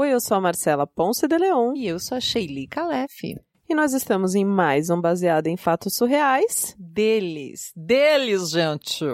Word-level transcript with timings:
Oi, 0.00 0.10
eu 0.12 0.20
sou 0.20 0.36
a 0.36 0.40
Marcela 0.40 0.86
Ponce 0.86 1.26
de 1.26 1.36
Leon. 1.36 1.72
E 1.74 1.88
eu 1.88 1.98
sou 1.98 2.16
a 2.16 2.20
Sheili 2.20 2.68
Calef. 2.68 3.34
E 3.68 3.74
nós 3.74 3.92
estamos 3.92 4.36
em 4.36 4.44
mais 4.44 4.90
um 4.90 5.00
Baseado 5.00 5.48
em 5.48 5.56
Fatos 5.56 5.96
Surreais. 5.96 6.76
Deles, 6.78 7.72
deles, 7.74 8.50
gente! 8.50 9.04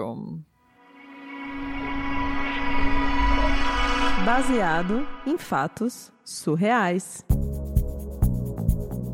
Baseado 4.23 5.07
em 5.25 5.39
fatos 5.39 6.11
surreais. 6.23 7.25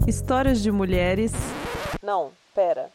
Histórias 0.06 0.62
de 0.62 0.74
mulheres. 0.74 1.32
Não, 2.04 2.32
pera. 2.54 2.92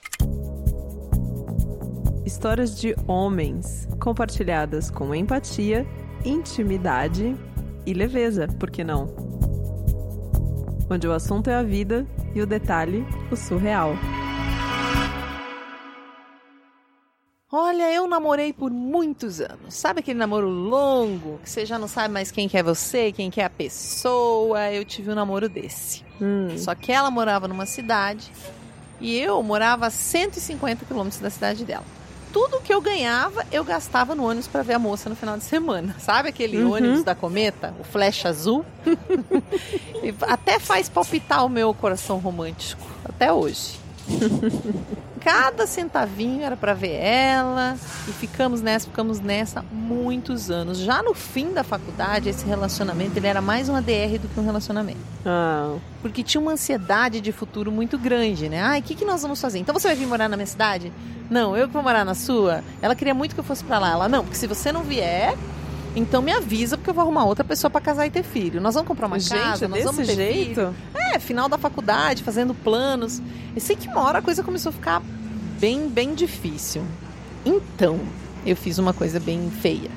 Histórias 2.26 2.78
de 2.78 2.94
homens 3.08 3.88
compartilhadas 3.98 4.90
com 4.90 5.14
empatia, 5.14 5.86
intimidade 6.22 7.34
e 7.86 7.94
leveza, 7.94 8.48
por 8.58 8.70
que 8.70 8.82
não? 8.82 9.14
Onde 10.90 11.06
o 11.06 11.12
assunto 11.12 11.48
é 11.48 11.54
a 11.54 11.62
vida 11.62 12.06
e 12.34 12.42
o 12.42 12.46
detalhe, 12.46 13.06
o 13.30 13.36
surreal. 13.36 13.94
Olha, 17.50 17.92
eu 17.92 18.06
namorei 18.08 18.52
por 18.52 18.70
muitos 18.70 19.40
anos. 19.40 19.74
Sabe 19.74 20.00
aquele 20.00 20.18
namoro 20.18 20.48
longo, 20.48 21.38
que 21.38 21.48
você 21.48 21.64
já 21.64 21.78
não 21.78 21.88
sabe 21.88 22.12
mais 22.12 22.30
quem 22.30 22.48
que 22.48 22.58
é 22.58 22.62
você, 22.62 23.12
quem 23.12 23.30
que 23.30 23.40
é 23.40 23.44
a 23.44 23.50
pessoa? 23.50 24.70
Eu 24.72 24.84
tive 24.84 25.10
um 25.10 25.14
namoro 25.14 25.48
desse. 25.48 26.04
Hum. 26.20 26.58
Só 26.58 26.74
que 26.74 26.92
ela 26.92 27.10
morava 27.10 27.46
numa 27.46 27.64
cidade 27.64 28.30
e 29.00 29.16
eu 29.16 29.42
morava 29.42 29.86
a 29.86 29.90
150 29.90 30.84
quilômetros 30.84 31.20
da 31.20 31.30
cidade 31.30 31.64
dela 31.64 31.95
tudo 32.36 32.60
que 32.60 32.74
eu 32.74 32.82
ganhava, 32.82 33.46
eu 33.50 33.64
gastava 33.64 34.14
no 34.14 34.22
ônibus 34.26 34.46
para 34.46 34.62
ver 34.62 34.74
a 34.74 34.78
moça 34.78 35.08
no 35.08 35.16
final 35.16 35.38
de 35.38 35.44
semana. 35.44 35.96
Sabe 35.98 36.28
aquele 36.28 36.62
uhum. 36.62 36.74
ônibus 36.74 37.02
da 37.02 37.14
cometa? 37.14 37.72
O 37.80 37.84
flecha 37.84 38.28
azul? 38.28 38.62
até 40.20 40.58
faz 40.58 40.86
palpitar 40.86 41.46
o 41.46 41.48
meu 41.48 41.72
coração 41.72 42.18
romântico. 42.18 42.86
Até 43.08 43.32
hoje. 43.32 43.80
Cada 45.26 45.66
centavinho 45.66 46.44
era 46.44 46.56
para 46.56 46.72
ver 46.72 47.00
ela 47.02 47.76
e 48.06 48.12
ficamos 48.12 48.62
nessa, 48.62 48.86
ficamos 48.86 49.18
nessa 49.18 49.64
muitos 49.72 50.52
anos. 50.52 50.78
Já 50.78 51.02
no 51.02 51.14
fim 51.14 51.52
da 51.52 51.64
faculdade, 51.64 52.28
esse 52.28 52.46
relacionamento 52.46 53.18
ele 53.18 53.26
era 53.26 53.40
mais 53.40 53.68
uma 53.68 53.82
DR 53.82 54.20
do 54.20 54.28
que 54.28 54.38
um 54.38 54.44
relacionamento. 54.44 55.00
Ah. 55.26 55.74
Porque 56.00 56.22
tinha 56.22 56.40
uma 56.40 56.52
ansiedade 56.52 57.20
de 57.20 57.32
futuro 57.32 57.72
muito 57.72 57.98
grande, 57.98 58.48
né? 58.48 58.62
Ai, 58.62 58.78
o 58.78 58.82
que, 58.84 58.94
que 58.94 59.04
nós 59.04 59.20
vamos 59.22 59.40
fazer? 59.40 59.58
Então 59.58 59.74
você 59.74 59.88
vai 59.88 59.96
vir 59.96 60.06
morar 60.06 60.28
na 60.28 60.36
minha 60.36 60.46
cidade? 60.46 60.92
Não, 61.28 61.56
eu 61.56 61.66
vou 61.66 61.82
morar 61.82 62.04
na 62.04 62.14
sua. 62.14 62.62
Ela 62.80 62.94
queria 62.94 63.12
muito 63.12 63.34
que 63.34 63.40
eu 63.40 63.44
fosse 63.44 63.64
para 63.64 63.80
lá. 63.80 63.90
Ela, 63.90 64.08
não, 64.08 64.22
porque 64.22 64.36
se 64.36 64.46
você 64.46 64.70
não 64.70 64.84
vier, 64.84 65.36
então 65.96 66.22
me 66.22 66.30
avisa 66.30 66.76
porque 66.76 66.90
eu 66.90 66.94
vou 66.94 67.02
arrumar 67.02 67.24
outra 67.24 67.42
pessoa 67.42 67.68
para 67.68 67.80
casar 67.80 68.06
e 68.06 68.10
ter 68.10 68.22
filho. 68.22 68.60
Nós 68.60 68.74
vamos 68.74 68.86
comprar 68.86 69.08
uma 69.08 69.18
Gente, 69.18 69.40
casa, 69.40 69.66
nós 69.66 69.82
vamos 69.82 70.06
ter 70.06 70.14
jeito? 70.14 70.54
filho. 70.54 70.74
É, 70.94 71.18
final 71.18 71.48
da 71.48 71.58
faculdade, 71.58 72.22
fazendo 72.22 72.54
planos. 72.54 73.20
E 73.56 73.60
sei 73.60 73.74
que 73.74 73.88
uma 73.88 74.02
hora 74.02 74.18
a 74.18 74.22
coisa 74.22 74.44
começou 74.44 74.70
a 74.70 74.72
ficar 74.72 75.02
bem, 75.58 75.88
bem 75.88 76.14
difícil. 76.14 76.82
Então, 77.44 78.00
eu 78.44 78.56
fiz 78.56 78.78
uma 78.78 78.92
coisa 78.92 79.18
bem 79.20 79.50
feia. 79.50 79.90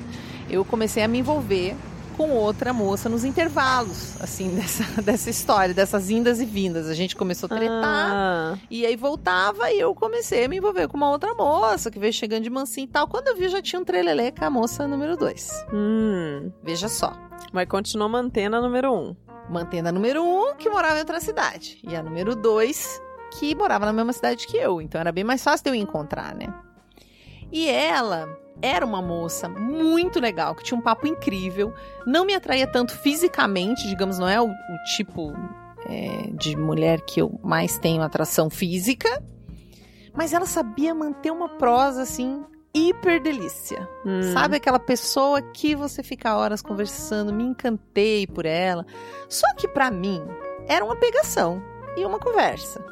Eu 0.48 0.64
comecei 0.64 1.02
a 1.02 1.08
me 1.08 1.18
envolver 1.18 1.76
com 2.16 2.30
outra 2.32 2.72
moça 2.72 3.08
nos 3.08 3.24
intervalos, 3.24 4.20
assim, 4.20 4.50
dessa, 4.54 5.02
dessa 5.02 5.30
história, 5.30 5.72
dessas 5.74 6.10
indas 6.10 6.38
e 6.40 6.44
vindas. 6.44 6.86
A 6.88 6.94
gente 6.94 7.16
começou 7.16 7.46
a 7.50 7.56
tretar, 7.56 8.10
Ah. 8.12 8.58
e 8.70 8.84
aí 8.84 8.94
voltava 8.94 9.70
e 9.70 9.80
eu 9.80 9.94
comecei 9.94 10.44
a 10.44 10.48
me 10.48 10.58
envolver 10.58 10.86
com 10.88 10.96
uma 10.96 11.10
outra 11.10 11.34
moça 11.34 11.90
que 11.90 11.98
veio 11.98 12.12
chegando 12.12 12.42
de 12.42 12.50
mansinho 12.50 12.84
e 12.84 12.88
tal. 12.88 13.08
Quando 13.08 13.28
eu 13.28 13.36
vi, 13.36 13.48
já 13.48 13.62
tinha 13.62 13.80
um 13.80 13.84
trelelê 13.84 14.32
com 14.32 14.44
a 14.44 14.50
moça 14.50 14.86
número 14.86 15.16
dois. 15.16 15.64
Hum. 15.72 16.50
Veja 16.62 16.88
só. 16.88 17.12
Mas 17.52 17.66
continuou 17.68 18.08
mantendo 18.10 18.56
a 18.56 18.60
número 18.60 18.92
um. 18.92 19.16
Mantendo 19.48 19.88
a 19.88 19.92
número 19.92 20.22
um, 20.22 20.54
que 20.56 20.68
morava 20.68 20.96
em 20.96 21.00
outra 21.00 21.20
cidade. 21.20 21.78
E 21.82 21.96
a 21.96 22.02
número 22.02 22.36
dois, 22.36 23.00
que 23.38 23.54
morava 23.54 23.86
na 23.86 23.92
mesma 23.92 24.12
cidade 24.12 24.46
que 24.46 24.56
eu. 24.56 24.80
Então 24.80 25.00
era 25.00 25.12
bem 25.12 25.24
mais 25.24 25.42
fácil 25.42 25.64
de 25.64 25.70
eu 25.70 25.74
encontrar, 25.74 26.34
né? 26.34 26.52
E 27.52 27.68
ela 27.68 28.28
era 28.62 28.84
uma 28.84 29.00
moça 29.00 29.48
muito 29.48 30.20
legal, 30.20 30.54
que 30.54 30.62
tinha 30.62 30.78
um 30.78 30.82
papo 30.82 31.06
incrível. 31.06 31.72
Não 32.06 32.24
me 32.24 32.34
atraía 32.34 32.66
tanto 32.66 32.96
fisicamente, 32.98 33.88
digamos, 33.88 34.18
não 34.18 34.28
é 34.28 34.40
o, 34.40 34.46
o 34.46 34.84
tipo 34.96 35.32
é, 35.86 36.30
de 36.32 36.56
mulher 36.56 37.00
que 37.00 37.20
eu 37.20 37.40
mais 37.42 37.78
tenho 37.78 38.02
atração 38.02 38.50
física. 38.50 39.22
Mas 40.14 40.32
ela 40.32 40.46
sabia 40.46 40.94
manter 40.94 41.30
uma 41.30 41.48
prosa 41.48 42.02
assim 42.02 42.44
hiper 42.74 43.20
delícia. 43.20 43.88
Hum. 44.04 44.32
Sabe 44.32 44.56
aquela 44.56 44.78
pessoa 44.78 45.42
que 45.42 45.74
você 45.74 46.02
fica 46.02 46.36
horas 46.36 46.62
conversando, 46.62 47.32
me 47.32 47.44
encantei 47.44 48.26
por 48.26 48.46
ela. 48.46 48.86
Só 49.28 49.46
que 49.54 49.66
pra 49.68 49.90
mim 49.90 50.22
era 50.68 50.84
uma 50.84 50.96
pegação 50.96 51.62
e 51.96 52.04
uma 52.04 52.18
conversa. 52.18 52.84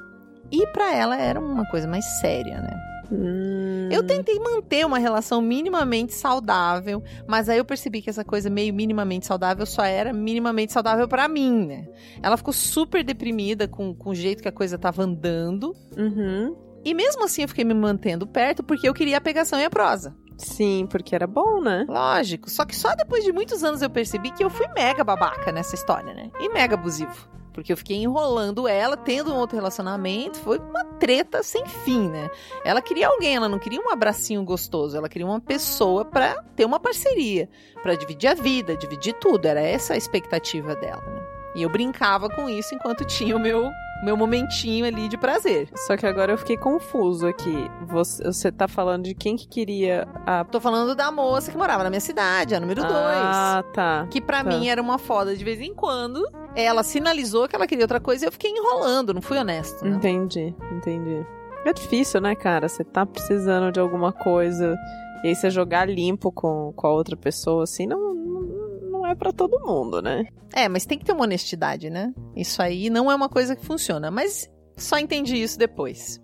E 0.51 0.67
pra 0.69 0.95
ela 0.95 1.17
era 1.17 1.39
uma 1.41 1.67
coisa 1.67 1.87
mais 1.87 2.05
séria, 2.21 2.61
né? 2.61 2.89
Hum. 3.11 3.89
Eu 3.91 4.07
tentei 4.07 4.39
manter 4.39 4.85
uma 4.85 4.99
relação 4.99 5.41
minimamente 5.41 6.15
saudável, 6.15 7.03
mas 7.27 7.49
aí 7.49 7.59
eu 7.59 7.65
percebi 7.65 8.03
que 8.03 8.11
essa 8.11 8.25
coisa 8.25 8.51
meio 8.51 8.73
minimamente 8.75 9.27
saudável 9.27 9.65
só 9.65 9.83
era 9.83 10.13
minimamente 10.13 10.73
saudável 10.73 11.09
pra 11.09 11.27
mim, 11.27 11.67
né? 11.67 11.89
Ela 12.23 12.37
ficou 12.37 12.53
super 12.53 13.03
deprimida 13.03 13.67
com, 13.67 13.95
com 13.95 14.11
o 14.11 14.15
jeito 14.15 14.43
que 14.43 14.49
a 14.49 14.53
coisa 14.53 14.79
tava 14.79 15.03
andando. 15.03 15.75
Uhum. 15.97 16.55
E 16.85 16.95
mesmo 16.95 17.25
assim 17.25 17.43
eu 17.43 17.49
fiquei 17.49 17.65
me 17.65 17.75
mantendo 17.75 18.27
perto 18.27 18.63
porque 18.63 18.89
eu 18.89 18.95
queria 18.95 19.17
a 19.17 19.21
pegação 19.21 19.59
e 19.59 19.65
a 19.65 19.71
prosa. 19.71 20.15
Sim, 20.37 20.87
porque 20.89 21.15
era 21.15 21.27
bom, 21.27 21.61
né? 21.61 21.85
Lógico. 21.89 22.49
Só 22.49 22.65
que 22.65 22.77
só 22.77 22.95
depois 22.95 23.25
de 23.25 23.33
muitos 23.33 23.65
anos 23.65 23.83
eu 23.83 23.91
percebi 23.91 24.31
que 24.31 24.45
eu 24.45 24.49
fui 24.49 24.69
mega 24.69 25.03
babaca 25.03 25.51
nessa 25.51 25.75
história, 25.75 26.15
né? 26.15 26.31
E 26.39 26.49
mega 26.51 26.75
abusivo. 26.75 27.29
Porque 27.59 27.73
eu 27.73 27.77
fiquei 27.77 27.97
enrolando 27.97 28.69
ela, 28.69 28.97
tendo 28.97 29.33
um 29.35 29.37
outro 29.37 29.57
relacionamento. 29.57 30.39
Foi 30.39 30.59
uma 30.61 30.85
treta 31.01 31.43
sem 31.43 31.67
fim, 31.67 32.09
né? 32.09 32.31
Ela 32.65 32.81
queria 32.81 33.09
alguém, 33.09 33.35
ela 33.35 33.49
não 33.49 33.59
queria 33.59 33.81
um 33.81 33.91
abracinho 33.91 34.45
gostoso. 34.45 34.97
Ela 34.97 35.09
queria 35.09 35.27
uma 35.27 35.41
pessoa 35.41 36.05
pra 36.05 36.41
ter 36.55 36.65
uma 36.65 36.79
parceria. 36.79 37.49
pra 37.83 37.97
dividir 37.97 38.29
a 38.31 38.35
vida, 38.35 38.77
dividir 38.77 39.15
tudo. 39.15 39.45
Era 39.47 39.61
essa 39.61 39.95
a 39.95 39.97
expectativa 39.97 40.77
dela, 40.77 41.03
né? 41.05 41.21
E 41.57 41.63
eu 41.63 41.69
brincava 41.69 42.29
com 42.29 42.49
isso 42.49 42.73
enquanto 42.77 43.05
tinha 43.05 43.35
o 43.35 43.41
meu, 43.41 43.69
meu 44.05 44.17
momentinho 44.17 44.85
ali 44.87 45.09
de 45.09 45.17
prazer. 45.17 45.69
Só 45.87 45.97
que 45.97 46.07
agora 46.07 46.31
eu 46.33 46.39
fiquei 46.39 46.57
confuso 46.57 47.27
aqui. 47.27 47.69
Você, 47.89 48.23
você 48.23 48.53
tá 48.53 48.69
falando 48.69 49.05
de 49.05 49.15
quem 49.15 49.35
que 49.35 49.49
queria 49.49 50.07
a. 50.25 50.45
Tô 50.45 50.61
falando 50.61 50.95
da 50.95 51.11
moça 51.11 51.51
que 51.51 51.57
morava 51.59 51.83
na 51.83 51.91
minha 51.91 52.01
cidade, 52.01 52.55
a 52.55 52.61
número 52.61 52.83
2. 52.83 52.93
Ah, 52.95 53.65
tá. 53.75 54.07
Que 54.11 54.21
pra 54.21 54.45
Tá. 54.45 54.51
mim 54.51 54.69
era 54.69 54.81
uma 54.81 54.99
foda 54.99 55.35
de 55.35 55.43
vez 55.43 55.61
em 55.61 55.75
quando. 55.75 56.23
Ela 56.61 56.83
sinalizou 56.83 57.47
que 57.47 57.55
ela 57.55 57.69
queria 57.69 57.85
outra 57.85 58.01
coisa 58.01 58.25
e 58.25 58.27
eu 58.27 58.33
fiquei 58.33 58.51
enrolando, 58.51 59.15
não 59.15 59.23
fui 59.23 59.39
honesto. 59.39 59.85
Né? 59.85 59.97
Entendi, 59.97 60.53
entendi. 60.73 61.25
É 61.65 61.73
difícil, 61.73 62.21
né, 62.21 62.35
cara? 62.35 62.69
Você 62.69 62.83
tá 62.83 63.07
precisando 63.07 63.71
de 63.71 63.79
alguma 63.79 64.13
coisa 64.13 64.77
e 65.23 65.29
aí 65.29 65.35
você 65.37 65.51
jogar 65.51 65.89
limpo 65.89 66.33
com, 66.33 66.73
com 66.75 66.87
a 66.87 66.91
outra 66.93 67.17
pessoa, 67.17 67.63
assim, 67.63 67.87
não, 67.87 68.13
não, 68.13 69.07
é 69.07 69.15
pra 69.15 69.33
todo 69.33 69.61
mundo, 69.65 70.03
né? 70.03 70.27
É, 70.53 70.69
mas 70.69 70.85
tem 70.85 70.99
que 70.99 71.05
ter 71.05 71.13
uma 71.13 71.23
honestidade, 71.23 71.91
né? 71.91 72.13
Isso 72.35 72.61
aí 72.61 72.91
não 72.91 73.09
é 73.09 73.15
uma 73.15 73.29
coisa 73.29 73.55
que 73.55 73.65
funciona. 73.65 74.11
Mas 74.11 74.51
só 74.77 74.99
entendi 74.99 75.37
isso 75.37 75.59
depois. 75.59 76.21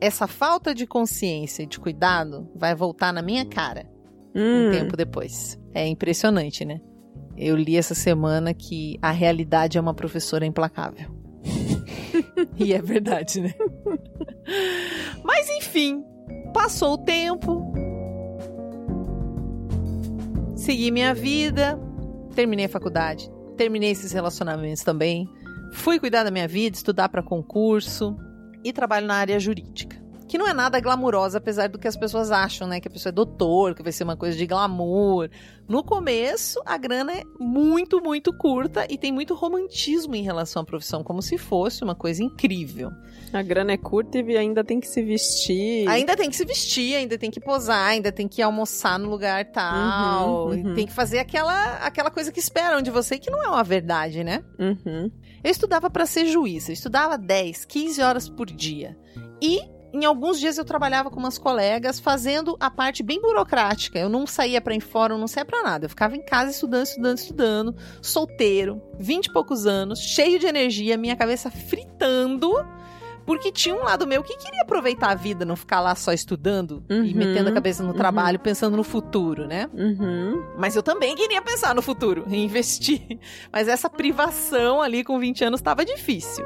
Essa 0.00 0.28
falta 0.28 0.72
de 0.72 0.86
consciência 0.86 1.64
e 1.64 1.66
de 1.66 1.80
cuidado 1.80 2.48
vai 2.54 2.74
voltar 2.74 3.12
na 3.12 3.22
minha 3.22 3.44
cara 3.44 3.90
um 4.34 4.68
Hum, 4.68 4.70
tempo 4.70 4.96
depois. 4.96 5.58
É 5.74 5.86
impressionante, 5.86 6.64
né? 6.64 6.80
Eu 7.36 7.56
li 7.56 7.76
essa 7.76 7.94
semana 7.94 8.52
que 8.52 8.98
a 9.00 9.10
realidade 9.10 9.78
é 9.78 9.80
uma 9.80 9.94
professora 9.94 10.44
implacável. 10.44 11.10
e 12.56 12.72
é 12.72 12.80
verdade, 12.80 13.40
né? 13.40 13.54
Mas 15.24 15.48
enfim, 15.50 16.04
passou 16.52 16.94
o 16.94 16.98
tempo. 16.98 17.72
Segui 20.56 20.90
minha 20.90 21.14
vida, 21.14 21.78
terminei 22.34 22.66
a 22.66 22.68
faculdade, 22.68 23.30
terminei 23.56 23.90
esses 23.90 24.12
relacionamentos 24.12 24.82
também. 24.84 25.28
Fui 25.72 25.98
cuidar 25.98 26.22
da 26.22 26.30
minha 26.30 26.46
vida, 26.46 26.76
estudar 26.76 27.08
para 27.08 27.22
concurso 27.22 28.16
e 28.62 28.72
trabalho 28.72 29.06
na 29.06 29.14
área 29.14 29.40
jurídica. 29.40 30.01
Que 30.28 30.38
não 30.38 30.46
é 30.46 30.54
nada 30.54 30.80
glamurosa, 30.80 31.38
apesar 31.38 31.68
do 31.68 31.78
que 31.78 31.88
as 31.88 31.96
pessoas 31.96 32.30
acham, 32.30 32.66
né? 32.66 32.80
Que 32.80 32.88
a 32.88 32.90
pessoa 32.90 33.10
é 33.10 33.12
doutor, 33.12 33.74
que 33.74 33.82
vai 33.82 33.92
ser 33.92 34.04
uma 34.04 34.16
coisa 34.16 34.36
de 34.36 34.46
glamour. 34.46 35.28
No 35.68 35.82
começo, 35.84 36.60
a 36.66 36.76
grana 36.76 37.12
é 37.12 37.22
muito, 37.38 38.02
muito 38.02 38.32
curta 38.36 38.86
e 38.90 38.98
tem 38.98 39.12
muito 39.12 39.34
romantismo 39.34 40.14
em 40.14 40.22
relação 40.22 40.62
à 40.62 40.64
profissão, 40.64 41.04
como 41.04 41.22
se 41.22 41.38
fosse 41.38 41.84
uma 41.84 41.94
coisa 41.94 42.22
incrível. 42.22 42.90
a 43.32 43.42
grana 43.42 43.72
é 43.72 43.76
curta 43.76 44.18
e 44.18 44.36
ainda 44.36 44.64
tem 44.64 44.80
que 44.80 44.88
se 44.88 45.02
vestir. 45.02 45.88
Ainda 45.88 46.16
tem 46.16 46.28
que 46.28 46.36
se 46.36 46.44
vestir, 46.44 46.96
ainda 46.96 47.16
tem 47.16 47.30
que 47.30 47.40
posar, 47.40 47.88
ainda 47.88 48.10
tem 48.12 48.28
que 48.28 48.42
almoçar 48.42 48.98
no 48.98 49.08
lugar 49.08 49.44
tal. 49.46 50.48
Uhum, 50.48 50.68
uhum. 50.68 50.74
Tem 50.74 50.86
que 50.86 50.92
fazer 50.92 51.18
aquela, 51.20 51.76
aquela 51.76 52.10
coisa 52.10 52.32
que 52.32 52.40
esperam 52.40 52.82
de 52.82 52.90
você, 52.90 53.18
que 53.18 53.30
não 53.30 53.42
é 53.42 53.48
uma 53.48 53.64
verdade, 53.64 54.22
né? 54.24 54.44
Uhum. 54.58 55.10
Eu 55.42 55.50
estudava 55.50 55.88
para 55.88 56.06
ser 56.06 56.26
juíza, 56.26 56.70
eu 56.70 56.74
estudava 56.74 57.16
10, 57.16 57.64
15 57.64 58.02
horas 58.02 58.28
por 58.28 58.46
dia. 58.46 58.96
E 59.40 59.60
em 59.92 60.04
alguns 60.04 60.40
dias 60.40 60.56
eu 60.56 60.64
trabalhava 60.64 61.10
com 61.10 61.20
umas 61.20 61.36
colegas 61.36 62.00
fazendo 62.00 62.56
a 62.58 62.70
parte 62.70 63.02
bem 63.02 63.20
burocrática. 63.20 63.98
Eu 63.98 64.08
não 64.08 64.26
saía 64.26 64.60
para 64.60 64.74
ir 64.74 64.80
fora, 64.80 65.14
eu 65.14 65.18
não 65.18 65.28
saía 65.28 65.44
para 65.44 65.62
nada. 65.62 65.84
Eu 65.84 65.90
ficava 65.90 66.16
em 66.16 66.22
casa 66.22 66.50
estudando, 66.50 66.86
estudando, 66.86 67.18
estudando, 67.18 67.76
solteiro, 68.00 68.82
vinte 68.98 69.26
e 69.26 69.32
poucos 69.32 69.66
anos, 69.66 69.98
cheio 70.00 70.38
de 70.38 70.46
energia, 70.46 70.96
minha 70.96 71.16
cabeça 71.16 71.50
fritando. 71.50 72.52
Porque 73.24 73.52
tinha 73.52 73.74
um 73.74 73.84
lado 73.84 74.04
meu 74.04 74.22
que 74.22 74.36
queria 74.36 74.62
aproveitar 74.62 75.10
a 75.10 75.14
vida, 75.14 75.44
não 75.44 75.54
ficar 75.54 75.80
lá 75.80 75.94
só 75.94 76.12
estudando 76.12 76.82
uhum, 76.90 77.04
e 77.04 77.14
metendo 77.14 77.50
a 77.50 77.52
cabeça 77.52 77.82
no 77.82 77.90
uhum. 77.90 77.96
trabalho, 77.96 78.38
pensando 78.40 78.76
no 78.76 78.82
futuro, 78.82 79.46
né? 79.46 79.70
Uhum. 79.72 80.42
Mas 80.58 80.74
eu 80.74 80.82
também 80.82 81.14
queria 81.14 81.40
pensar 81.40 81.72
no 81.72 81.82
futuro, 81.82 82.24
investir. 82.34 83.20
Mas 83.52 83.68
essa 83.68 83.88
privação 83.88 84.82
ali 84.82 85.04
com 85.04 85.20
20 85.20 85.44
anos 85.44 85.60
estava 85.60 85.84
difícil. 85.84 86.44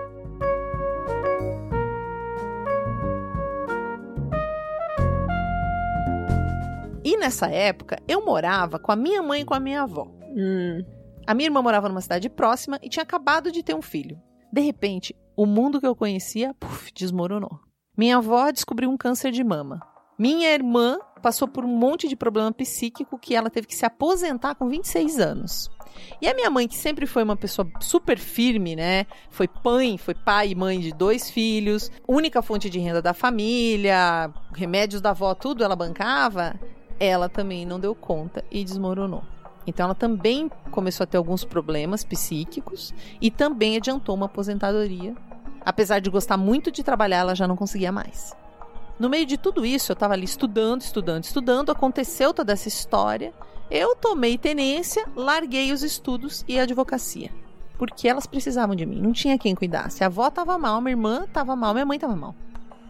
E 7.06 7.16
nessa 7.16 7.46
época, 7.46 8.02
eu 8.08 8.24
morava 8.24 8.80
com 8.80 8.90
a 8.90 8.96
minha 8.96 9.22
mãe 9.22 9.42
e 9.42 9.44
com 9.44 9.54
a 9.54 9.60
minha 9.60 9.82
avó. 9.82 10.08
Hum. 10.36 10.84
A 11.24 11.34
minha 11.34 11.46
irmã 11.46 11.62
morava 11.62 11.88
numa 11.88 12.00
cidade 12.00 12.28
próxima 12.28 12.80
e 12.82 12.88
tinha 12.88 13.04
acabado 13.04 13.52
de 13.52 13.62
ter 13.62 13.76
um 13.76 13.80
filho. 13.80 14.20
De 14.52 14.60
repente, 14.60 15.14
o 15.36 15.46
mundo 15.46 15.80
que 15.80 15.86
eu 15.86 15.94
conhecia, 15.94 16.52
puf, 16.58 16.90
desmoronou. 16.92 17.60
Minha 17.96 18.16
avó 18.16 18.50
descobriu 18.50 18.90
um 18.90 18.96
câncer 18.96 19.30
de 19.30 19.44
mama. 19.44 19.80
Minha 20.18 20.52
irmã 20.52 20.98
passou 21.22 21.46
por 21.46 21.64
um 21.64 21.68
monte 21.68 22.08
de 22.08 22.16
problema 22.16 22.50
psíquico 22.50 23.16
que 23.20 23.36
ela 23.36 23.50
teve 23.50 23.68
que 23.68 23.76
se 23.76 23.86
aposentar 23.86 24.56
com 24.56 24.68
26 24.68 25.20
anos. 25.20 25.70
E 26.20 26.28
a 26.28 26.34
minha 26.34 26.50
mãe, 26.50 26.66
que 26.66 26.76
sempre 26.76 27.06
foi 27.06 27.22
uma 27.22 27.36
pessoa 27.36 27.70
super 27.80 28.18
firme, 28.18 28.74
né? 28.74 29.06
Foi 29.30 29.48
mãe, 29.64 29.96
foi 29.96 30.14
pai 30.14 30.48
e 30.48 30.54
mãe 30.56 30.80
de 30.80 30.92
dois 30.92 31.30
filhos, 31.30 31.88
única 32.08 32.42
fonte 32.42 32.68
de 32.68 32.80
renda 32.80 33.00
da 33.00 33.14
família, 33.14 34.28
remédios 34.52 35.00
da 35.00 35.10
avó, 35.10 35.36
tudo 35.36 35.62
ela 35.62 35.76
bancava 35.76 36.58
ela 36.98 37.28
também 37.28 37.66
não 37.66 37.78
deu 37.78 37.94
conta 37.94 38.44
e 38.50 38.64
desmoronou. 38.64 39.22
Então 39.66 39.84
ela 39.84 39.94
também 39.94 40.50
começou 40.70 41.04
a 41.04 41.06
ter 41.06 41.16
alguns 41.16 41.44
problemas 41.44 42.04
psíquicos 42.04 42.94
e 43.20 43.30
também 43.30 43.76
adiantou 43.76 44.14
uma 44.14 44.26
aposentadoria. 44.26 45.14
Apesar 45.64 45.98
de 45.98 46.08
gostar 46.08 46.36
muito 46.36 46.70
de 46.70 46.84
trabalhar, 46.84 47.18
ela 47.18 47.34
já 47.34 47.48
não 47.48 47.56
conseguia 47.56 47.90
mais. 47.90 48.34
No 48.98 49.10
meio 49.10 49.26
de 49.26 49.36
tudo 49.36 49.66
isso, 49.66 49.90
eu 49.90 49.94
estava 49.94 50.14
ali 50.14 50.24
estudando, 50.24 50.80
estudando, 50.80 51.24
estudando, 51.24 51.70
aconteceu 51.70 52.32
toda 52.32 52.52
essa 52.52 52.68
história. 52.68 53.34
Eu 53.70 53.96
tomei 53.96 54.38
tenência, 54.38 55.04
larguei 55.16 55.72
os 55.72 55.82
estudos 55.82 56.44
e 56.46 56.58
a 56.58 56.62
advocacia. 56.62 57.30
Porque 57.76 58.08
elas 58.08 58.26
precisavam 58.26 58.74
de 58.76 58.86
mim, 58.86 59.02
não 59.02 59.12
tinha 59.12 59.36
quem 59.36 59.54
cuidasse. 59.54 60.02
A 60.02 60.06
avó 60.06 60.28
estava 60.28 60.56
mal, 60.56 60.80
minha 60.80 60.92
irmã 60.92 61.24
estava 61.24 61.54
mal, 61.56 61.74
minha 61.74 61.84
mãe 61.84 61.96
estava 61.96 62.16
mal. 62.16 62.34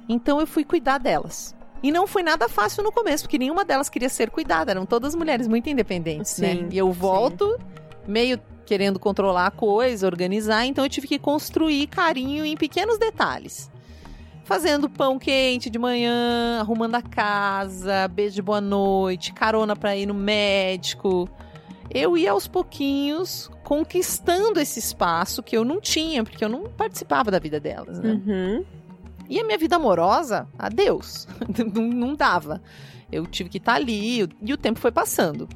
Então 0.08 0.38
eu 0.38 0.46
fui 0.46 0.62
cuidar 0.62 0.98
delas. 0.98 1.55
E 1.82 1.92
não 1.92 2.06
foi 2.06 2.22
nada 2.22 2.48
fácil 2.48 2.82
no 2.82 2.90
começo, 2.90 3.24
porque 3.24 3.38
nenhuma 3.38 3.64
delas 3.64 3.88
queria 3.88 4.08
ser 4.08 4.30
cuidada. 4.30 4.70
Eram 4.70 4.86
todas 4.86 5.14
mulheres 5.14 5.46
muito 5.46 5.68
independentes, 5.68 6.38
né? 6.38 6.54
sim, 6.54 6.62
né? 6.62 6.68
E 6.72 6.78
eu 6.78 6.90
volto 6.92 7.46
sim. 7.52 7.82
meio 8.06 8.40
querendo 8.66 8.98
controlar 8.98 9.46
a 9.46 9.50
coisa, 9.50 10.06
organizar, 10.06 10.66
então 10.66 10.84
eu 10.84 10.90
tive 10.90 11.06
que 11.06 11.18
construir 11.18 11.86
carinho 11.86 12.44
em 12.44 12.56
pequenos 12.56 12.98
detalhes. 12.98 13.70
Fazendo 14.44 14.88
pão 14.88 15.18
quente 15.18 15.70
de 15.70 15.78
manhã, 15.78 16.58
arrumando 16.60 16.96
a 16.96 17.02
casa, 17.02 18.06
beijo 18.08 18.34
de 18.36 18.42
boa 18.42 18.60
noite, 18.60 19.32
carona 19.32 19.74
para 19.74 19.96
ir 19.96 20.06
no 20.06 20.14
médico. 20.14 21.28
Eu 21.90 22.16
ia 22.16 22.32
aos 22.32 22.46
pouquinhos 22.46 23.50
conquistando 23.64 24.60
esse 24.60 24.78
espaço 24.78 25.42
que 25.42 25.56
eu 25.56 25.64
não 25.64 25.80
tinha, 25.80 26.22
porque 26.22 26.44
eu 26.44 26.48
não 26.48 26.64
participava 26.64 27.30
da 27.30 27.38
vida 27.38 27.58
delas, 27.58 27.98
né? 27.98 28.20
Uhum. 28.26 28.64
E 29.28 29.40
a 29.40 29.44
minha 29.44 29.58
vida 29.58 29.76
amorosa, 29.76 30.48
adeus. 30.58 31.26
não, 31.74 31.82
não 31.82 32.14
dava. 32.14 32.62
Eu 33.10 33.26
tive 33.26 33.48
que 33.48 33.58
estar 33.58 33.72
tá 33.72 33.78
ali 33.78 34.28
e 34.42 34.52
o 34.52 34.56
tempo 34.56 34.78
foi 34.78 34.90
passando. 34.90 35.48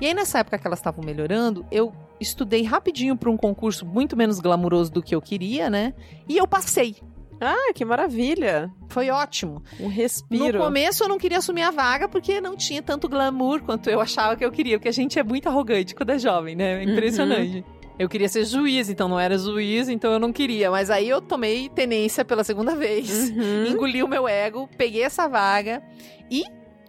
E 0.00 0.06
aí, 0.06 0.14
nessa 0.14 0.40
época 0.40 0.58
que 0.58 0.66
elas 0.66 0.78
estavam 0.78 1.04
melhorando, 1.04 1.64
eu 1.70 1.92
estudei 2.20 2.62
rapidinho 2.62 3.16
para 3.16 3.30
um 3.30 3.36
concurso 3.36 3.86
muito 3.86 4.16
menos 4.16 4.40
glamuroso 4.40 4.92
do 4.92 5.02
que 5.02 5.14
eu 5.14 5.20
queria, 5.20 5.70
né? 5.70 5.94
E 6.28 6.36
eu 6.36 6.46
passei. 6.46 6.96
Ah, 7.40 7.72
que 7.74 7.84
maravilha! 7.84 8.72
Foi 8.88 9.10
ótimo. 9.10 9.62
Um 9.80 9.88
respiro. 9.88 10.58
No 10.58 10.64
começo 10.64 11.04
eu 11.04 11.08
não 11.08 11.18
queria 11.18 11.38
assumir 11.38 11.62
a 11.62 11.70
vaga 11.70 12.08
porque 12.08 12.40
não 12.40 12.56
tinha 12.56 12.80
tanto 12.80 13.08
glamour 13.08 13.62
quanto 13.62 13.90
eu 13.90 14.00
achava 14.00 14.36
que 14.36 14.44
eu 14.44 14.52
queria, 14.52 14.78
porque 14.78 14.88
a 14.88 14.92
gente 14.92 15.18
é 15.18 15.22
muito 15.22 15.48
arrogante 15.48 15.94
quando 15.94 16.10
é 16.10 16.18
jovem, 16.18 16.54
né? 16.54 16.80
É 16.80 16.84
impressionante. 16.84 17.58
Uhum. 17.58 17.73
Eu 17.96 18.08
queria 18.08 18.28
ser 18.28 18.44
juiz, 18.44 18.88
então 18.88 19.08
não 19.08 19.20
era 19.20 19.38
juiz, 19.38 19.88
então 19.88 20.12
eu 20.12 20.18
não 20.18 20.32
queria. 20.32 20.70
Mas 20.70 20.90
aí 20.90 21.08
eu 21.08 21.20
tomei 21.20 21.68
tenência 21.68 22.24
pela 22.24 22.42
segunda 22.42 22.74
vez, 22.74 23.30
uhum. 23.30 23.66
engoli 23.66 24.02
o 24.02 24.08
meu 24.08 24.26
ego, 24.26 24.68
peguei 24.76 25.02
essa 25.02 25.28
vaga 25.28 25.82
e 26.30 26.44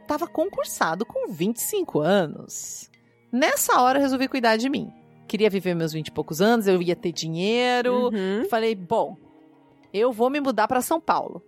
tava 0.08 0.28
concursado 0.28 1.06
com 1.06 1.32
25 1.32 2.00
anos. 2.00 2.90
Nessa 3.32 3.80
hora 3.82 4.00
eu 4.00 4.02
resolvi 4.02 4.28
cuidar 4.28 4.58
de 4.58 4.68
mim. 4.68 4.92
Queria 5.28 5.50
viver 5.50 5.76
meus 5.76 5.94
20 5.94 6.08
e 6.08 6.12
poucos 6.12 6.42
anos, 6.42 6.68
eu 6.68 6.82
ia 6.82 6.96
ter 6.96 7.12
dinheiro. 7.12 8.06
Uhum. 8.06 8.46
Falei, 8.50 8.74
bom, 8.74 9.16
eu 9.94 10.12
vou 10.12 10.30
me 10.30 10.40
mudar 10.40 10.68
para 10.68 10.82
São 10.82 11.00
Paulo. 11.00 11.44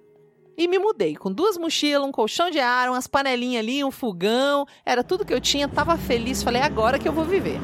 E 0.56 0.68
me 0.68 0.80
mudei 0.80 1.16
com 1.16 1.32
duas 1.32 1.58
mochilas, 1.58 2.08
um 2.08 2.12
colchão 2.12 2.50
de 2.50 2.60
ar, 2.60 2.90
umas 2.90 3.06
panelinhas 3.06 3.64
ali, 3.64 3.84
um 3.84 3.92
fogão. 3.92 4.66
Era 4.84 5.04
tudo 5.04 5.26
que 5.26 5.34
eu 5.34 5.42
tinha, 5.42 5.68
tava 5.68 5.98
feliz. 5.98 6.42
Falei, 6.42 6.62
agora 6.62 6.98
que 6.98 7.08
eu 7.08 7.14
vou 7.14 7.26
viver. 7.26 7.60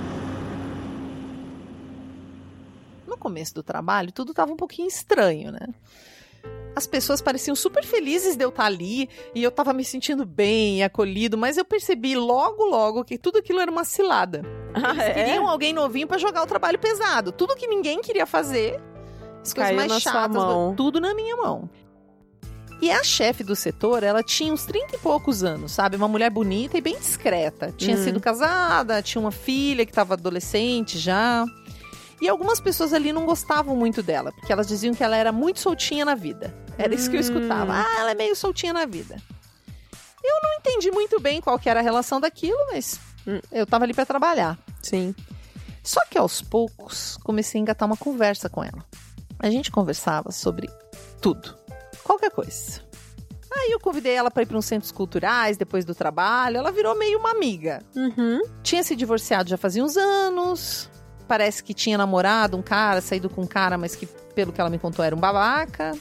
no 3.12 3.12
começo 3.23 3.55
do 3.55 3.63
trabalho, 3.63 4.11
tudo 4.11 4.31
estava 4.31 4.51
um 4.51 4.57
pouquinho 4.57 4.87
estranho, 4.87 5.51
né? 5.51 5.67
As 6.75 6.85
pessoas 6.85 7.21
pareciam 7.21 7.55
super 7.55 7.85
felizes 7.85 8.35
de 8.35 8.43
eu 8.43 8.49
estar 8.49 8.65
ali 8.65 9.07
e 9.33 9.41
eu 9.41 9.49
estava 9.49 9.71
me 9.71 9.85
sentindo 9.85 10.25
bem, 10.25 10.83
acolhido, 10.83 11.37
mas 11.37 11.55
eu 11.55 11.63
percebi 11.63 12.15
logo, 12.15 12.65
logo 12.65 13.03
que 13.05 13.17
tudo 13.17 13.37
aquilo 13.37 13.59
era 13.59 13.71
uma 13.71 13.85
cilada. 13.85 14.41
Ah, 14.73 14.89
Eles 14.89 15.03
é? 15.03 15.13
queriam 15.13 15.47
alguém 15.47 15.71
novinho 15.71 16.07
para 16.07 16.17
jogar 16.17 16.41
o 16.41 16.47
trabalho 16.47 16.79
pesado. 16.79 17.31
Tudo 17.31 17.55
que 17.55 17.67
ninguém 17.67 18.01
queria 18.01 18.25
fazer, 18.25 18.81
as 19.41 19.53
coisas 19.53 19.75
mais 19.75 20.01
chatas, 20.01 20.43
tudo 20.75 20.99
na 20.99 21.13
minha 21.13 21.37
mão. 21.37 21.69
E 22.81 22.91
a 22.91 23.03
chefe 23.03 23.43
do 23.45 23.55
setor, 23.55 24.03
ela 24.03 24.21
tinha 24.21 24.51
uns 24.51 24.65
30 24.65 24.95
e 24.95 24.99
poucos 24.99 25.41
anos, 25.41 25.71
sabe? 25.71 25.95
Uma 25.95 26.07
mulher 26.07 26.29
bonita 26.29 26.77
e 26.77 26.81
bem 26.81 26.97
discreta. 26.97 27.73
Tinha 27.77 27.95
uhum. 27.95 28.03
sido 28.03 28.19
casada, 28.19 29.01
tinha 29.01 29.21
uma 29.21 29.31
filha 29.31 29.85
que 29.85 29.91
estava 29.91 30.15
adolescente 30.15 30.97
já. 30.99 31.45
E 32.23 32.29
algumas 32.29 32.61
pessoas 32.61 32.93
ali 32.93 33.11
não 33.11 33.25
gostavam 33.25 33.75
muito 33.75 34.01
dela, 34.01 34.31
porque 34.31 34.53
elas 34.53 34.65
diziam 34.65 34.93
que 34.93 35.03
ela 35.03 35.17
era 35.17 35.29
muito 35.29 35.59
soltinha 35.59 36.05
na 36.05 36.15
vida. 36.15 36.55
Era 36.77 36.95
isso 36.95 37.09
que 37.09 37.17
eu 37.17 37.19
hum. 37.19 37.21
escutava. 37.21 37.73
Ah, 37.73 37.99
ela 37.99 38.11
é 38.11 38.15
meio 38.15 38.33
soltinha 38.33 38.71
na 38.71 38.85
vida. 38.85 39.21
Eu 40.23 40.35
não 40.41 40.53
entendi 40.53 40.89
muito 40.89 41.19
bem 41.19 41.41
qual 41.41 41.59
que 41.59 41.69
era 41.69 41.81
a 41.81 41.83
relação 41.83 42.21
daquilo, 42.21 42.57
mas 42.71 42.97
hum, 43.27 43.41
eu 43.51 43.67
tava 43.67 43.83
ali 43.83 43.93
para 43.93 44.05
trabalhar. 44.05 44.57
Sim. 44.81 45.13
Só 45.83 45.99
que 46.05 46.17
aos 46.17 46.41
poucos 46.41 47.17
comecei 47.25 47.59
a 47.59 47.61
engatar 47.61 47.85
uma 47.85 47.97
conversa 47.97 48.47
com 48.47 48.63
ela. 48.63 48.85
A 49.37 49.49
gente 49.49 49.69
conversava 49.69 50.31
sobre 50.31 50.69
tudo, 51.19 51.57
qualquer 52.05 52.31
coisa. 52.31 52.81
Aí 53.53 53.71
eu 53.71 53.81
convidei 53.81 54.13
ela 54.13 54.31
para 54.31 54.43
ir 54.43 54.45
para 54.45 54.57
uns 54.57 54.65
centros 54.65 54.93
culturais 54.93 55.57
depois 55.57 55.83
do 55.83 55.93
trabalho. 55.93 56.55
Ela 56.55 56.71
virou 56.71 56.97
meio 56.97 57.19
uma 57.19 57.31
amiga. 57.31 57.83
Uhum. 57.93 58.41
Tinha 58.63 58.81
se 58.81 58.95
divorciado 58.95 59.49
já 59.49 59.57
fazia 59.57 59.83
uns 59.83 59.97
anos 59.97 60.89
parece 61.23 61.63
que 61.63 61.73
tinha 61.73 61.97
namorado 61.97 62.57
um 62.57 62.61
cara, 62.61 63.01
saído 63.01 63.29
com 63.29 63.41
um 63.41 63.47
cara, 63.47 63.77
mas 63.77 63.95
que, 63.95 64.05
pelo 64.05 64.51
que 64.51 64.61
ela 64.61 64.69
me 64.69 64.77
contou, 64.77 65.03
era 65.03 65.15
um 65.15 65.19
babaca. 65.19 65.93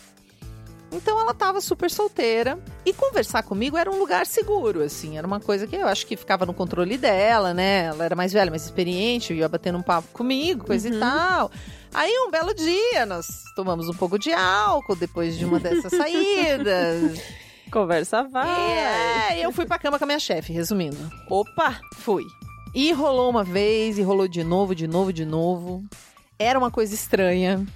Então 0.93 1.19
ela 1.19 1.33
tava 1.33 1.61
super 1.61 1.91
solteira. 1.91 2.59
E 2.85 2.93
conversar 2.93 3.43
comigo 3.43 3.77
era 3.79 3.91
um 3.91 3.99
lugar 3.99 4.27
seguro, 4.27 4.83
assim. 4.83 5.17
Era 5.17 5.27
uma 5.27 5.41
coisa 5.41 5.67
que 5.67 5.75
eu 5.75 5.87
acho 5.89 6.07
que 6.07 6.17
ficava 6.17 6.45
no 6.45 6.53
controle 6.53 6.99
dela, 6.99 7.55
né? 7.55 7.85
Ela 7.87 8.05
era 8.05 8.15
mais 8.15 8.33
velha, 8.33 8.51
mais 8.51 8.65
experiente, 8.65 9.33
ia 9.33 9.49
batendo 9.49 9.79
um 9.79 9.83
papo 9.83 10.09
comigo, 10.13 10.67
coisa 10.67 10.89
uhum. 10.89 10.97
e 10.97 11.01
tal. 11.01 11.51
Aí 11.95 12.13
um 12.27 12.31
belo 12.31 12.55
dia 12.55 13.07
nós 13.07 13.27
tomamos 13.57 13.89
um 13.89 13.95
pouco 13.95 14.19
de 14.19 14.33
álcool 14.33 14.97
depois 14.97 15.37
de 15.39 15.45
uma 15.47 15.59
dessas 15.59 15.93
saídas. 15.93 17.23
Conversa 17.73 18.25
vai. 18.25 19.39
É, 19.39 19.41
eu 19.41 19.51
fui 19.51 19.65
pra 19.65 19.79
cama 19.79 19.99
com 19.99 20.05
a 20.05 20.07
minha 20.07 20.19
chefe, 20.19 20.53
resumindo. 20.53 21.11
Opa! 21.31 21.81
Fui. 21.95 22.25
E 22.75 22.91
rolou 22.93 23.29
uma 23.29 23.45
vez, 23.45 23.99
e 23.99 24.03
rolou 24.03 24.27
de 24.27 24.43
novo, 24.43 24.75
de 24.75 24.87
novo, 24.87 25.13
de 25.13 25.27
novo. 25.27 25.85
Era 26.39 26.59
uma 26.59 26.71
coisa 26.71 26.95
estranha, 26.95 27.67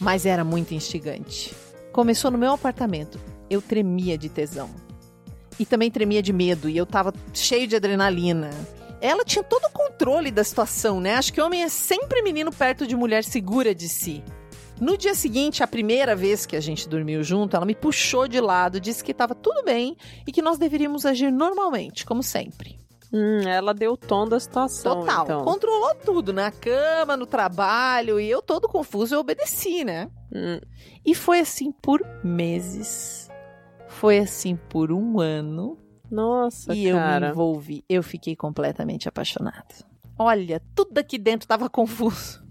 mas 0.00 0.24
era 0.24 0.42
muito 0.42 0.72
instigante. 0.72 1.54
Começou 1.92 2.30
no 2.30 2.38
meu 2.38 2.52
apartamento. 2.52 3.20
Eu 3.50 3.60
tremia 3.60 4.16
de 4.16 4.30
tesão. 4.30 4.70
E 5.58 5.66
também 5.66 5.90
tremia 5.90 6.22
de 6.22 6.32
medo, 6.32 6.66
e 6.66 6.76
eu 6.78 6.86
tava 6.86 7.12
cheio 7.34 7.66
de 7.66 7.76
adrenalina. 7.76 8.48
Ela 9.02 9.22
tinha 9.22 9.44
todo 9.44 9.66
o 9.66 9.70
controle 9.70 10.30
da 10.30 10.42
situação, 10.42 10.98
né? 10.98 11.16
Acho 11.16 11.32
que 11.32 11.40
homem 11.40 11.62
é 11.62 11.68
sempre 11.68 12.22
menino 12.22 12.50
perto 12.50 12.86
de 12.86 12.96
mulher 12.96 13.24
segura 13.24 13.74
de 13.74 13.86
si. 13.86 14.24
No 14.80 14.96
dia 14.96 15.14
seguinte, 15.14 15.62
a 15.62 15.66
primeira 15.66 16.16
vez 16.16 16.46
que 16.46 16.56
a 16.56 16.60
gente 16.60 16.88
dormiu 16.88 17.22
junto, 17.22 17.54
ela 17.54 17.66
me 17.66 17.74
puxou 17.74 18.26
de 18.26 18.40
lado, 18.40 18.80
disse 18.80 19.04
que 19.04 19.12
estava 19.12 19.34
tudo 19.34 19.62
bem 19.62 19.94
e 20.26 20.32
que 20.32 20.40
nós 20.40 20.56
deveríamos 20.56 21.04
agir 21.04 21.30
normalmente, 21.30 22.06
como 22.06 22.22
sempre. 22.22 22.80
Hum, 23.12 23.40
ela 23.46 23.74
deu 23.74 23.92
o 23.92 23.96
tom 23.96 24.26
da 24.26 24.40
situação. 24.40 25.00
Total. 25.00 25.24
Então. 25.24 25.44
Controlou 25.44 25.94
tudo, 25.96 26.32
na 26.32 26.50
cama, 26.50 27.16
no 27.16 27.26
trabalho, 27.26 28.18
e 28.18 28.30
eu 28.30 28.40
todo 28.40 28.68
confuso, 28.68 29.14
eu 29.14 29.20
obedeci, 29.20 29.84
né? 29.84 30.10
Hum, 30.34 30.58
E 31.04 31.14
foi 31.14 31.40
assim 31.40 31.70
por 31.70 32.00
meses. 32.24 33.28
Foi 33.88 34.18
assim 34.18 34.56
por 34.56 34.90
um 34.90 35.20
ano. 35.20 35.78
nossa, 36.10 36.74
e 36.74 36.86
eu 36.86 36.96
me 36.96 37.02
cara. 37.02 37.28
envolvi. 37.28 37.84
Eu 37.88 38.02
fiquei 38.02 38.34
completamente 38.34 39.08
apaixonada. 39.08 39.92
Olha, 40.18 40.62
tudo 40.74 40.96
aqui 40.98 41.18
dentro 41.18 41.46
tava 41.48 41.68
confuso. 41.70 42.42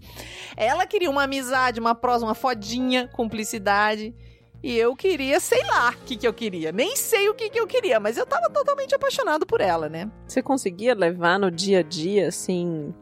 Ela 0.56 0.86
queria 0.86 1.10
uma 1.10 1.24
amizade, 1.24 1.80
uma 1.80 1.94
prosa, 1.94 2.24
uma 2.24 2.34
fodinha, 2.34 3.08
cumplicidade. 3.08 4.14
E 4.62 4.78
eu 4.78 4.94
queria, 4.94 5.40
sei 5.40 5.62
lá 5.64 5.90
o 5.90 6.04
que, 6.04 6.16
que 6.16 6.26
eu 6.26 6.32
queria. 6.32 6.70
Nem 6.70 6.96
sei 6.96 7.28
o 7.28 7.34
que, 7.34 7.50
que 7.50 7.58
eu 7.58 7.66
queria, 7.66 7.98
mas 7.98 8.16
eu 8.16 8.24
tava 8.24 8.48
totalmente 8.48 8.94
apaixonado 8.94 9.44
por 9.44 9.60
ela, 9.60 9.88
né? 9.88 10.10
Você 10.26 10.40
conseguia 10.40 10.94
levar 10.94 11.38
no 11.38 11.50
dia 11.50 11.80
a 11.80 11.82
dia, 11.82 12.28
assim, 12.28 12.94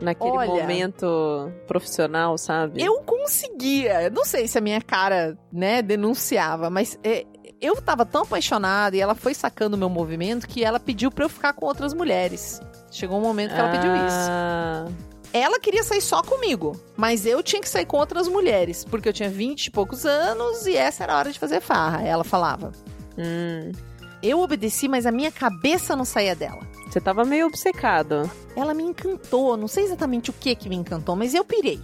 naquele 0.00 0.30
Olha, 0.30 0.46
momento 0.46 1.50
profissional, 1.66 2.36
sabe? 2.36 2.82
Eu 2.82 3.00
conseguia. 3.02 4.10
Não 4.10 4.24
sei 4.24 4.46
se 4.46 4.58
a 4.58 4.60
minha 4.60 4.80
cara, 4.80 5.38
né, 5.50 5.80
denunciava, 5.80 6.68
mas 6.68 6.98
é, 7.02 7.24
eu 7.60 7.80
tava 7.80 8.04
tão 8.04 8.22
apaixonada 8.22 8.94
e 8.96 9.00
ela 9.00 9.14
foi 9.14 9.32
sacando 9.32 9.76
o 9.76 9.78
meu 9.78 9.88
movimento 9.88 10.46
que 10.46 10.62
ela 10.62 10.78
pediu 10.78 11.10
pra 11.10 11.24
eu 11.24 11.28
ficar 11.28 11.54
com 11.54 11.64
outras 11.64 11.94
mulheres. 11.94 12.60
Chegou 12.90 13.18
um 13.18 13.22
momento 13.22 13.54
que 13.54 13.60
ela 13.60 13.70
pediu 13.70 13.90
isso. 13.96 15.03
Ela 15.36 15.58
queria 15.58 15.82
sair 15.82 16.00
só 16.00 16.22
comigo, 16.22 16.80
mas 16.96 17.26
eu 17.26 17.42
tinha 17.42 17.60
que 17.60 17.68
sair 17.68 17.84
com 17.86 17.96
outras 17.96 18.28
mulheres, 18.28 18.84
porque 18.84 19.08
eu 19.08 19.12
tinha 19.12 19.28
20 19.28 19.66
e 19.66 19.70
poucos 19.72 20.06
anos 20.06 20.64
e 20.64 20.76
essa 20.76 21.02
era 21.02 21.12
a 21.12 21.18
hora 21.18 21.32
de 21.32 21.40
fazer 21.40 21.60
farra, 21.60 22.06
ela 22.06 22.22
falava. 22.22 22.70
hum. 23.18 23.72
Eu 24.22 24.38
obedeci, 24.38 24.86
mas 24.88 25.04
a 25.04 25.12
minha 25.12 25.32
cabeça 25.32 25.96
não 25.96 26.04
saía 26.04 26.36
dela. 26.36 26.60
Você 26.88 27.00
tava 27.00 27.24
meio 27.24 27.46
obcecado. 27.46 28.30
Ela 28.56 28.72
me 28.72 28.84
encantou, 28.84 29.56
não 29.56 29.66
sei 29.68 29.84
exatamente 29.84 30.30
o 30.30 30.32
que 30.32 30.54
que 30.54 30.68
me 30.68 30.76
encantou, 30.76 31.16
mas 31.16 31.34
eu 31.34 31.44
pirei. 31.44 31.78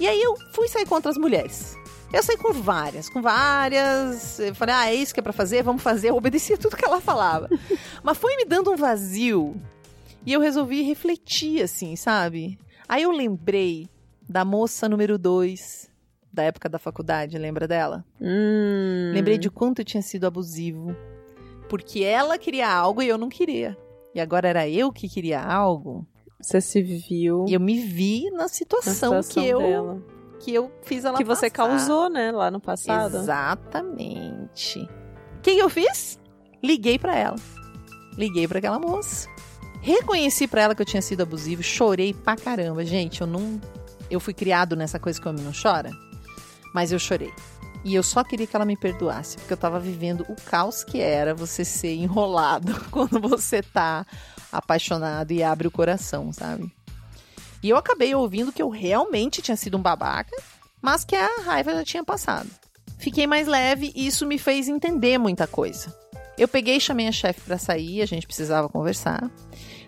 E 0.00 0.08
aí 0.08 0.20
eu 0.20 0.34
fui 0.52 0.66
sair 0.66 0.86
com 0.86 0.94
outras 0.94 1.18
mulheres. 1.18 1.76
Eu 2.12 2.22
saí 2.22 2.38
com 2.38 2.52
várias, 2.52 3.10
com 3.10 3.20
várias. 3.20 4.40
Eu 4.40 4.54
falei, 4.54 4.74
ah, 4.74 4.90
é 4.90 4.94
isso 4.94 5.12
que 5.12 5.20
é 5.20 5.22
pra 5.22 5.32
fazer, 5.34 5.62
vamos 5.62 5.82
fazer. 5.82 6.08
Eu 6.08 6.16
obedecia 6.16 6.56
tudo 6.56 6.76
que 6.76 6.84
ela 6.84 7.00
falava. 7.00 7.48
Mas 8.02 8.16
foi 8.16 8.36
me 8.36 8.46
dando 8.46 8.72
um 8.72 8.76
vazio. 8.76 9.54
E 10.24 10.32
eu 10.32 10.40
resolvi 10.40 10.82
refletir, 10.82 11.62
assim, 11.62 11.94
sabe? 11.94 12.58
Aí 12.88 13.02
eu 13.02 13.10
lembrei 13.10 13.88
da 14.28 14.44
moça 14.44 14.88
número 14.88 15.18
2 15.18 15.90
da 16.32 16.42
época 16.42 16.68
da 16.68 16.78
faculdade, 16.78 17.38
lembra 17.38 17.66
dela? 17.66 18.04
Hum. 18.20 19.10
Lembrei 19.14 19.38
de 19.38 19.50
quanto 19.50 19.78
eu 19.80 19.84
tinha 19.84 20.02
sido 20.02 20.26
abusivo. 20.26 20.94
Porque 21.68 22.04
ela 22.04 22.36
queria 22.38 22.70
algo 22.70 23.02
e 23.02 23.08
eu 23.08 23.16
não 23.18 23.28
queria. 23.28 23.76
E 24.14 24.20
agora 24.20 24.48
era 24.48 24.68
eu 24.68 24.92
que 24.92 25.08
queria 25.08 25.42
algo. 25.42 26.06
Você 26.40 26.60
se 26.60 26.82
viu 26.82 27.46
E 27.48 27.54
eu 27.54 27.60
me 27.60 27.78
vi 27.80 28.30
na 28.30 28.38
na 28.42 28.48
situação, 28.48 28.92
situação 29.22 29.42
que, 29.42 29.48
eu, 29.48 29.58
dela. 29.58 30.02
que 30.40 30.54
eu 30.54 30.70
fiz 30.82 31.04
ela 31.04 31.16
Que 31.16 31.24
você 31.24 31.50
passar. 31.50 31.68
causou, 31.70 32.10
né, 32.10 32.30
lá 32.30 32.50
no 32.50 32.60
passado. 32.60 33.16
Exatamente. 33.16 34.80
O 35.38 35.40
que 35.40 35.58
eu 35.58 35.68
fiz? 35.70 36.20
Liguei 36.62 36.98
pra 36.98 37.16
ela. 37.16 37.36
Liguei 38.16 38.46
pra 38.46 38.58
aquela 38.58 38.78
moça. 38.78 39.28
Reconheci 39.86 40.48
pra 40.48 40.62
ela 40.62 40.74
que 40.74 40.82
eu 40.82 40.86
tinha 40.86 41.00
sido 41.00 41.22
abusivo, 41.22 41.62
chorei 41.62 42.12
pra 42.12 42.34
caramba. 42.34 42.84
Gente, 42.84 43.20
eu 43.20 43.26
não 43.26 43.60
eu 44.10 44.18
fui 44.18 44.34
criado 44.34 44.74
nessa 44.74 44.98
coisa 44.98 45.20
que 45.20 45.28
o 45.28 45.30
homem 45.30 45.44
não 45.44 45.52
chora, 45.52 45.92
mas 46.74 46.90
eu 46.90 46.98
chorei. 46.98 47.32
E 47.84 47.94
eu 47.94 48.02
só 48.02 48.24
queria 48.24 48.48
que 48.48 48.56
ela 48.56 48.64
me 48.64 48.76
perdoasse, 48.76 49.36
porque 49.36 49.52
eu 49.52 49.56
tava 49.56 49.78
vivendo 49.78 50.26
o 50.28 50.34
caos 50.34 50.82
que 50.82 51.00
era 51.00 51.32
você 51.36 51.64
ser 51.64 51.94
enrolado 51.94 52.74
quando 52.90 53.20
você 53.20 53.62
tá 53.62 54.04
apaixonado 54.50 55.30
e 55.30 55.40
abre 55.40 55.68
o 55.68 55.70
coração, 55.70 56.32
sabe? 56.32 56.68
E 57.62 57.70
eu 57.70 57.76
acabei 57.76 58.12
ouvindo 58.12 58.50
que 58.50 58.60
eu 58.60 58.70
realmente 58.70 59.40
tinha 59.40 59.56
sido 59.56 59.76
um 59.76 59.82
babaca, 59.82 60.36
mas 60.82 61.04
que 61.04 61.14
a 61.14 61.42
raiva 61.44 61.72
já 61.74 61.84
tinha 61.84 62.04
passado. 62.04 62.50
Fiquei 62.98 63.28
mais 63.28 63.46
leve 63.46 63.92
e 63.94 64.08
isso 64.08 64.26
me 64.26 64.36
fez 64.36 64.66
entender 64.66 65.16
muita 65.16 65.46
coisa. 65.46 65.96
Eu 66.36 66.48
peguei 66.48 66.76
e 66.76 66.80
chamei 66.80 67.06
a 67.06 67.12
chefe 67.12 67.40
pra 67.42 67.56
sair, 67.56 68.02
a 68.02 68.06
gente 68.06 68.26
precisava 68.26 68.68
conversar. 68.68 69.30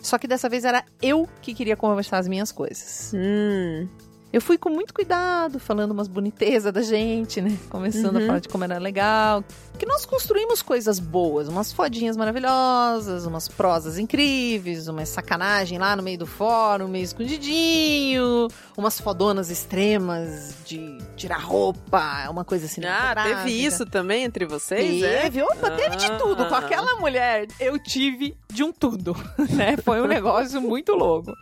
Só 0.09 0.17
que 0.17 0.27
dessa 0.27 0.49
vez 0.49 0.65
era 0.65 0.83
eu 1.03 1.29
que 1.43 1.53
queria 1.53 1.77
conversar 1.77 2.17
as 2.17 2.27
minhas 2.27 2.51
coisas. 2.51 3.13
Hum. 3.15 3.87
Eu 4.31 4.43
fui 4.43 4.59
com 4.59 4.69
muito 4.69 4.93
cuidado, 4.93 5.59
falando 5.59 5.93
umas 5.93 6.07
bonitezas 6.07 6.71
da 6.71 6.83
gente, 6.83 7.41
né? 7.41 7.57
Começando 7.71 8.17
a 8.17 8.21
Uhum. 8.21 8.27
falar 8.27 8.39
de 8.41 8.49
como 8.49 8.63
era 8.63 8.77
legal. 8.79 9.43
Que 9.79 9.87
nós 9.87 10.05
construímos 10.05 10.61
coisas 10.61 10.99
boas, 10.99 11.49
umas 11.49 11.73
fodinhas 11.73 12.15
maravilhosas, 12.15 13.25
umas 13.25 13.49
prosas 13.49 13.97
incríveis, 13.99 14.87
uma 14.87 15.07
sacanagem 15.07 15.79
lá 15.79 15.97
no 15.97 16.03
meio 16.03 16.19
do 16.19 16.27
fórum, 16.27 16.89
meio 16.89 17.05
escondidinho, 17.05 18.49
umas 18.77 19.01
fodonas 19.01 19.49
extremas 19.51 20.55
de 20.67 20.99
tirar 21.17 21.39
roupa, 21.41 22.29
uma 22.29 22.45
coisa 22.45 22.67
assim. 22.67 22.83
Ah, 22.85 23.15
teve 23.25 23.51
isso 23.53 23.87
também 23.87 24.25
entre 24.25 24.45
vocês, 24.45 25.03
é? 25.03 25.23
Teve, 25.23 25.43
opa, 25.43 25.71
teve 25.71 25.97
de 25.97 26.19
tudo. 26.19 26.45
Com 26.47 26.55
Ah. 26.55 26.59
aquela 26.59 26.97
mulher, 26.97 27.47
eu 27.59 27.79
tive 27.79 28.37
de 28.53 28.63
um 28.63 28.73
tudo, 28.73 29.17
né? 29.57 29.77
Foi 29.83 30.03
um 30.03 30.07
negócio 30.07 30.61
muito 30.61 30.93
louco. 30.93 31.33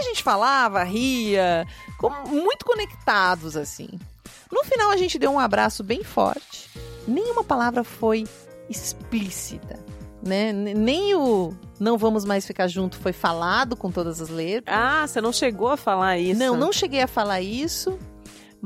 A 0.00 0.02
gente 0.04 0.22
falava, 0.22 0.82
ria, 0.84 1.66
muito 2.28 2.64
conectados, 2.64 3.56
assim. 3.56 3.88
No 4.52 4.64
final, 4.64 4.90
a 4.90 4.96
gente 4.96 5.18
deu 5.18 5.30
um 5.30 5.38
abraço 5.38 5.82
bem 5.82 6.02
forte. 6.04 6.68
Nenhuma 7.06 7.42
palavra 7.44 7.82
foi 7.84 8.24
explícita, 8.68 9.78
né? 10.24 10.52
Nem 10.52 11.14
o 11.14 11.54
não 11.80 11.98
vamos 11.98 12.24
mais 12.24 12.46
ficar 12.46 12.68
junto 12.68 12.96
foi 12.98 13.12
falado 13.12 13.76
com 13.76 13.90
todas 13.90 14.20
as 14.20 14.28
letras. 14.28 14.76
Ah, 14.76 15.06
você 15.06 15.20
não 15.20 15.32
chegou 15.32 15.68
a 15.70 15.76
falar 15.76 16.18
isso? 16.18 16.38
Não, 16.38 16.56
não 16.56 16.72
cheguei 16.72 17.02
a 17.02 17.06
falar 17.08 17.40
isso. 17.40 17.98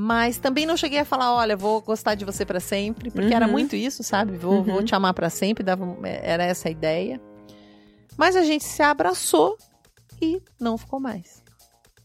Mas 0.00 0.38
também 0.38 0.64
não 0.64 0.76
cheguei 0.76 1.00
a 1.00 1.04
falar, 1.04 1.35
olha, 1.35 1.56
vou 1.56 1.80
gostar 1.80 2.14
de 2.14 2.25
você 2.25 2.44
pra 2.44 2.61
sempre, 2.61 3.11
porque 3.11 3.30
Uhum. 3.30 3.35
era 3.37 3.49
muito 3.49 3.75
isso, 3.75 4.04
sabe? 4.04 4.37
Vou, 4.37 4.58
Uhum. 4.58 4.62
vou 4.62 4.82
te 4.85 4.94
amar 4.94 5.12
pra 5.12 5.28
sempre, 5.28 5.64
dava, 5.64 5.85
um, 5.85 5.97
era 6.04 6.44
essa 6.44 6.68
a 6.68 6.70
ideia. 6.70 7.20
Mas 8.16 8.37
a 8.37 8.44
gente 8.44 8.62
se 8.64 8.80
abraçou 8.82 9.56
e 10.20 10.42
não 10.60 10.76
ficou 10.78 10.98
mais. 11.00 11.42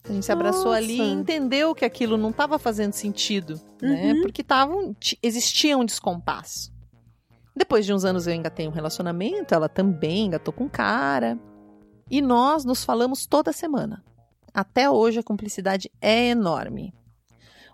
A 0.08 0.12
gente 0.12 0.26
se 0.26 0.32
abraçou 0.32 0.66
Nossa. 0.66 0.78
ali 0.78 0.98
e 1.00 1.12
entendeu 1.12 1.74
que 1.74 1.86
aquilo 1.86 2.18
não 2.18 2.30
estava 2.32 2.60
fazendo 2.60 2.92
sentido, 2.94 3.60
né? 3.82 4.12
Uhum. 4.14 4.22
Porque 4.22 4.44
tava, 4.44 4.74
ti- 5.00 5.18
existia 5.24 5.78
um 5.78 5.86
descompasso. 5.86 6.74
Depois 7.56 7.86
de 7.86 7.94
uns 7.94 8.04
anos 8.04 8.28
eu 8.28 8.34
engatei 8.34 8.68
um 8.68 8.72
relacionamento, 8.72 9.54
ela 9.56 9.70
também 9.70 10.26
engatou 10.26 10.54
com 10.54 10.66
um 10.66 10.70
cara. 10.70 11.40
E 12.12 12.22
nós 12.22 12.66
nos 12.66 12.84
falamos 12.84 13.26
toda 13.26 13.54
semana. 13.54 14.04
Até 14.54 14.90
hoje 14.90 15.20
a 15.20 15.24
cumplicidade 15.24 15.90
é 16.02 16.28
enorme. 16.30 16.94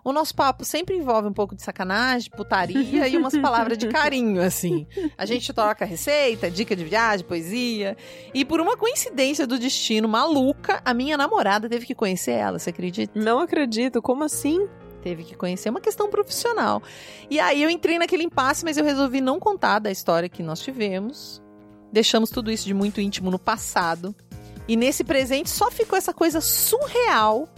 O 0.02 0.12
nosso 0.12 0.34
papo 0.34 0.64
sempre 0.64 0.96
envolve 0.96 1.28
um 1.28 1.32
pouco 1.32 1.54
de 1.54 1.62
sacanagem, 1.62 2.30
putaria 2.30 3.06
e 3.06 3.16
umas 3.16 3.36
palavras 3.36 3.76
de 3.76 3.88
carinho, 3.88 4.40
assim. 4.40 4.86
A 5.16 5.26
gente 5.26 5.52
troca 5.52 5.84
receita, 5.84 6.50
dica 6.50 6.74
de 6.74 6.84
viagem, 6.84 7.26
poesia. 7.26 7.96
E 8.32 8.44
por 8.44 8.60
uma 8.60 8.76
coincidência 8.76 9.46
do 9.46 9.58
destino 9.58 10.08
maluca, 10.08 10.80
a 10.84 10.94
minha 10.94 11.16
namorada 11.16 11.68
teve 11.68 11.86
que 11.86 11.94
conhecer 11.94 12.32
ela, 12.32 12.58
você 12.58 12.70
acredita? 12.70 13.18
Não 13.18 13.40
acredito. 13.40 14.00
Como 14.00 14.24
assim? 14.24 14.66
Teve 15.02 15.24
que 15.24 15.34
conhecer 15.34 15.70
uma 15.70 15.80
questão 15.80 16.10
profissional. 16.10 16.82
E 17.28 17.40
aí 17.40 17.62
eu 17.62 17.70
entrei 17.70 17.98
naquele 17.98 18.24
impasse, 18.24 18.64
mas 18.64 18.76
eu 18.76 18.84
resolvi 18.84 19.20
não 19.20 19.38
contar 19.38 19.78
da 19.78 19.90
história 19.90 20.28
que 20.28 20.42
nós 20.42 20.60
tivemos. 20.60 21.42
Deixamos 21.92 22.30
tudo 22.30 22.50
isso 22.50 22.66
de 22.66 22.74
muito 22.74 23.00
íntimo 23.00 23.30
no 23.30 23.38
passado. 23.38 24.14
E 24.68 24.76
nesse 24.76 25.02
presente 25.02 25.50
só 25.50 25.70
ficou 25.70 25.96
essa 25.96 26.12
coisa 26.12 26.40
surreal 26.40 27.48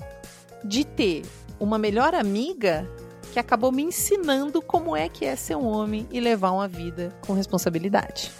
de 0.64 0.84
ter 0.84 1.22
uma 1.58 1.78
melhor 1.78 2.14
amiga 2.14 2.88
que 3.32 3.38
acabou 3.38 3.72
me 3.72 3.82
ensinando 3.82 4.60
como 4.60 4.94
é 4.96 5.08
que 5.08 5.24
é 5.24 5.34
ser 5.36 5.56
um 5.56 5.66
homem 5.66 6.06
e 6.10 6.20
levar 6.20 6.50
uma 6.50 6.68
vida 6.68 7.12
com 7.26 7.32
responsabilidade. 7.32 8.30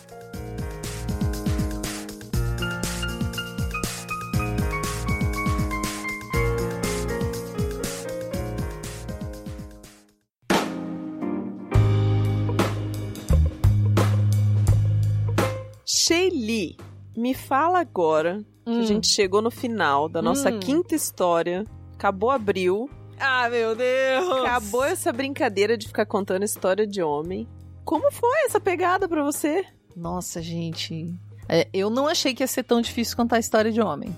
Shelly, 15.85 16.77
me 17.17 17.35
fala 17.35 17.81
agora 17.81 18.45
que 18.65 18.71
a 18.71 18.75
Hum. 18.75 18.83
gente 18.87 19.09
chegou 19.09 19.43
no 19.43 19.51
final 19.51 20.09
da 20.09 20.23
nossa 20.23 20.51
Hum. 20.51 20.61
quinta 20.61 20.95
história. 20.95 21.65
Acabou 21.95 22.31
abril. 22.31 22.89
Ah, 23.25 23.49
meu 23.49 23.77
Deus! 23.77 24.45
Acabou 24.45 24.83
essa 24.83 25.13
brincadeira 25.13 25.79
de 25.79 25.87
ficar 25.87 26.05
contando 26.05 26.43
história 26.43 26.85
de 26.85 27.01
homem. 27.01 27.49
Como 27.85 28.11
foi 28.11 28.47
essa 28.47 28.59
pegada 28.59 29.09
pra 29.09 29.23
você? 29.23 29.65
Nossa, 29.95 30.43
gente. 30.43 31.15
É, 31.49 31.69
eu 31.73 31.89
não 31.89 32.09
achei 32.09 32.35
que 32.35 32.43
ia 32.43 32.49
ser 32.49 32.65
tão 32.65 32.81
difícil 32.81 33.17
contar 33.17 33.37
a 33.37 33.39
história 33.39 33.71
de 33.71 33.81
homem. 33.81 34.17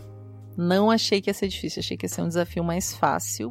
Não 0.57 0.91
achei 0.91 1.21
que 1.21 1.29
ia 1.29 1.35
ser 1.35 1.49
difícil. 1.49 1.81
Achei 1.81 1.99
que 1.99 2.07
ia 2.07 2.09
ser 2.09 2.23
um 2.23 2.29
desafio 2.29 2.65
mais 2.65 2.95
fácil. 2.97 3.51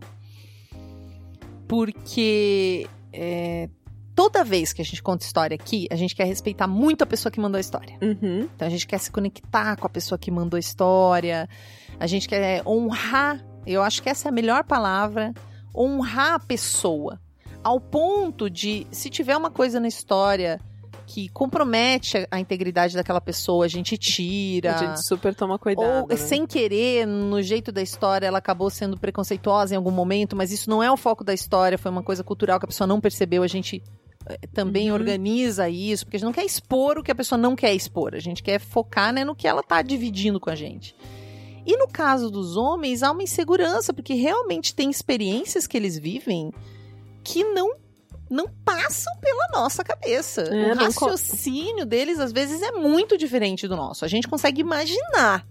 Porque 1.68 2.88
é, 3.12 3.70
toda 4.16 4.44
vez 4.44 4.74
que 4.74 4.82
a 4.82 4.86
gente 4.86 5.04
conta 5.04 5.24
história 5.24 5.54
aqui, 5.54 5.88
a 5.92 5.96
gente 5.96 6.16
quer 6.16 6.26
respeitar 6.26 6.68
muito 6.68 7.04
a 7.04 7.06
pessoa 7.06 7.32
que 7.32 7.40
mandou 7.40 7.58
a 7.58 7.62
história. 7.62 7.96
Uhum. 8.02 8.50
Então 8.56 8.68
a 8.68 8.72
gente 8.72 8.88
quer 8.88 8.98
se 8.98 9.12
conectar 9.12 9.76
com 9.76 9.86
a 9.86 9.90
pessoa 9.90 10.18
que 10.18 10.32
mandou 10.32 10.58
a 10.58 10.60
história, 10.60 11.48
a 12.00 12.08
gente 12.08 12.28
quer 12.28 12.68
honrar, 12.68 13.44
eu 13.66 13.82
acho 13.82 14.02
que 14.02 14.10
essa 14.10 14.28
é 14.28 14.30
a 14.30 14.34
melhor 14.34 14.64
palavra, 14.64 15.34
honrar 15.76 16.34
a 16.34 16.40
pessoa. 16.40 17.20
Ao 17.64 17.80
ponto 17.80 18.50
de, 18.50 18.86
se 18.92 19.10
tiver 19.10 19.38
uma 19.38 19.50
coisa 19.50 19.80
na 19.80 19.88
história 19.88 20.60
que 21.06 21.30
compromete 21.30 22.28
a 22.32 22.40
integridade 22.40 22.96
daquela 22.96 23.22
pessoa, 23.22 23.66
a 23.66 23.68
gente 23.68 23.98
tira. 23.98 24.76
A 24.76 24.78
gente 24.78 25.06
super 25.06 25.36
toma 25.36 25.60
cuidado. 25.60 26.04
Ou 26.04 26.08
né? 26.08 26.16
sem 26.16 26.46
querer, 26.46 27.06
no 27.06 27.42
jeito 27.42 27.72
da 27.72 27.82
história, 27.82 28.26
ela 28.26 28.38
acabou 28.38 28.70
sendo 28.70 28.98
preconceituosa 28.98 29.74
em 29.74 29.78
algum 29.78 29.92
momento, 29.92 30.36
mas 30.36 30.52
isso 30.52 30.70
não 30.70 30.82
é 30.82 30.92
o 30.92 30.98
foco 30.98 31.24
da 31.24 31.34
história, 31.34 31.78
foi 31.78 31.92
uma 31.92 32.04
coisa 32.04 32.24
cultural 32.24 32.60
que 32.60 32.66
a 32.66 32.68
pessoa 32.68 32.88
não 32.88 33.00
percebeu, 33.02 33.44
a 33.44 33.48
gente 33.48 33.84
eh, 34.26 34.40
também 34.54 34.90
Uhum. 34.90 34.96
organiza 34.96 35.68
isso, 35.70 36.06
porque 36.06 36.18
a 36.18 36.20
gente 36.20 36.26
não 36.26 36.34
quer 36.34 36.46
expor 36.46 36.98
o 36.98 37.04
que 37.04 37.12
a 37.12 37.16
pessoa 37.16 37.38
não 37.38 37.56
quer 37.56 37.74
expor, 37.74 38.16
a 38.16 38.20
gente 38.20 38.42
quer 38.42 38.60
focar 38.60 39.14
né, 39.14 39.24
no 39.26 39.36
que 39.36 39.48
ela 39.48 39.62
tá 39.62 39.82
dividindo 39.82 40.40
com 40.40 40.50
a 40.50 40.56
gente. 40.56 40.96
E 41.66 41.78
no 41.78 41.88
caso 41.88 42.30
dos 42.30 42.58
homens, 42.58 43.04
há 43.04 43.12
uma 43.12 43.24
insegurança, 43.24 43.94
porque 43.94 44.14
realmente 44.14 44.76
tem 44.76 44.90
experiências 44.90 45.66
que 45.66 45.78
eles 45.78 45.98
vivem 45.98 46.52
que 47.24 47.44
não 47.44 47.82
não 48.30 48.48
passam 48.66 49.14
pela 49.22 49.48
nossa 49.54 49.84
cabeça. 49.84 50.42
É, 50.42 50.72
o 50.72 50.76
raciocínio 50.76 51.86
deles, 51.86 52.20
às 52.20 52.32
vezes, 52.32 52.62
é 52.64 52.72
muito 52.72 53.16
diferente 53.16 53.68
do 53.68 53.76
nosso. 53.76 54.04
A 54.04 54.08
gente 54.08 54.28
consegue 54.28 54.60
imaginar, 54.62 55.46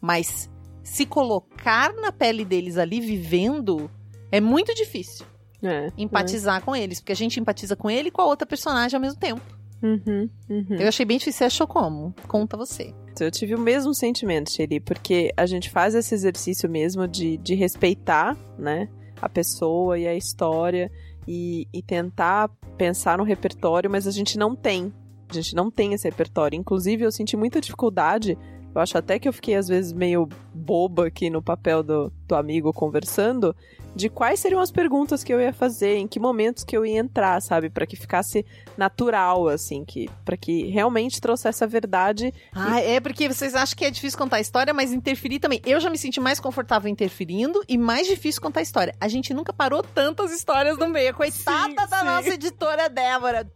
mas 0.00 0.48
se 0.82 1.04
colocar 1.04 1.92
na 1.94 2.10
pele 2.10 2.44
deles 2.44 2.78
ali 2.78 3.00
vivendo 3.00 3.90
é 4.32 4.40
muito 4.40 4.74
difícil 4.74 5.26
É, 5.62 5.90
empatizar 5.98 6.62
com 6.64 6.74
eles, 6.74 7.00
porque 7.00 7.12
a 7.12 7.16
gente 7.16 7.38
empatiza 7.38 7.76
com 7.76 7.90
ele 7.90 8.08
e 8.08 8.10
com 8.10 8.22
a 8.22 8.26
outra 8.26 8.46
personagem 8.46 8.96
ao 8.96 9.00
mesmo 9.00 9.18
tempo. 9.18 9.42
Uhum, 9.82 10.28
uhum. 10.48 10.76
Eu 10.78 10.88
achei 10.88 11.04
bem 11.04 11.18
difícil. 11.18 11.38
Você 11.38 11.44
achou 11.44 11.66
como? 11.66 12.14
Conta 12.26 12.56
você. 12.56 12.94
Eu 13.18 13.30
tive 13.30 13.54
o 13.54 13.58
mesmo 13.58 13.94
sentimento, 13.94 14.50
Shelly, 14.50 14.80
porque 14.80 15.32
a 15.36 15.46
gente 15.46 15.70
faz 15.70 15.94
esse 15.94 16.14
exercício 16.14 16.68
mesmo 16.68 17.08
de, 17.08 17.38
de 17.38 17.54
respeitar, 17.54 18.36
né, 18.58 18.88
a 19.20 19.28
pessoa 19.28 19.98
e 19.98 20.06
a 20.06 20.14
história 20.14 20.90
e, 21.26 21.66
e 21.72 21.82
tentar 21.82 22.50
pensar 22.76 23.16
no 23.16 23.24
repertório, 23.24 23.90
mas 23.90 24.06
a 24.06 24.10
gente 24.10 24.36
não 24.36 24.54
tem. 24.54 24.92
A 25.28 25.34
gente 25.34 25.54
não 25.54 25.70
tem 25.70 25.92
esse 25.92 26.08
repertório. 26.08 26.56
Inclusive, 26.56 27.04
eu 27.04 27.10
senti 27.10 27.36
muita 27.36 27.60
dificuldade. 27.60 28.38
Eu 28.76 28.82
acho 28.82 28.98
até 28.98 29.18
que 29.18 29.26
eu 29.26 29.32
fiquei, 29.32 29.54
às 29.54 29.68
vezes, 29.68 29.90
meio 29.90 30.28
boba 30.52 31.06
aqui 31.06 31.30
no 31.30 31.40
papel 31.40 31.82
do, 31.82 32.12
do 32.28 32.34
amigo 32.34 32.74
conversando, 32.74 33.56
de 33.94 34.10
quais 34.10 34.38
seriam 34.38 34.60
as 34.60 34.70
perguntas 34.70 35.24
que 35.24 35.32
eu 35.32 35.40
ia 35.40 35.50
fazer, 35.50 35.96
em 35.96 36.06
que 36.06 36.20
momentos 36.20 36.62
que 36.62 36.76
eu 36.76 36.84
ia 36.84 36.98
entrar, 36.98 37.40
sabe? 37.40 37.70
Pra 37.70 37.86
que 37.86 37.96
ficasse 37.96 38.44
natural, 38.76 39.48
assim, 39.48 39.82
que 39.82 40.10
para 40.26 40.36
que 40.36 40.66
realmente 40.66 41.22
trouxesse 41.22 41.64
a 41.64 41.66
verdade 41.66 42.34
Ah, 42.54 42.78
é 42.78 43.00
porque 43.00 43.26
vocês 43.26 43.54
acham 43.54 43.74
que 43.74 43.86
é 43.86 43.90
difícil 43.90 44.18
contar 44.18 44.36
a 44.36 44.40
história, 44.40 44.74
mas 44.74 44.92
interferir 44.92 45.38
também. 45.38 45.62
Eu 45.64 45.80
já 45.80 45.88
me 45.88 45.96
senti 45.96 46.20
mais 46.20 46.38
confortável 46.38 46.90
interferindo 46.90 47.62
e 47.66 47.78
mais 47.78 48.06
difícil 48.06 48.42
contar 48.42 48.60
a 48.60 48.62
história. 48.62 48.94
A 49.00 49.08
gente 49.08 49.32
nunca 49.32 49.54
parou 49.54 49.82
tantas 49.82 50.30
histórias 50.32 50.76
no 50.76 50.86
meio. 50.86 51.14
Coitada 51.14 51.70
Sim, 51.70 51.74
da 51.88 51.98
sim. 52.00 52.04
nossa 52.04 52.28
editora 52.28 52.90
Débora. 52.90 53.50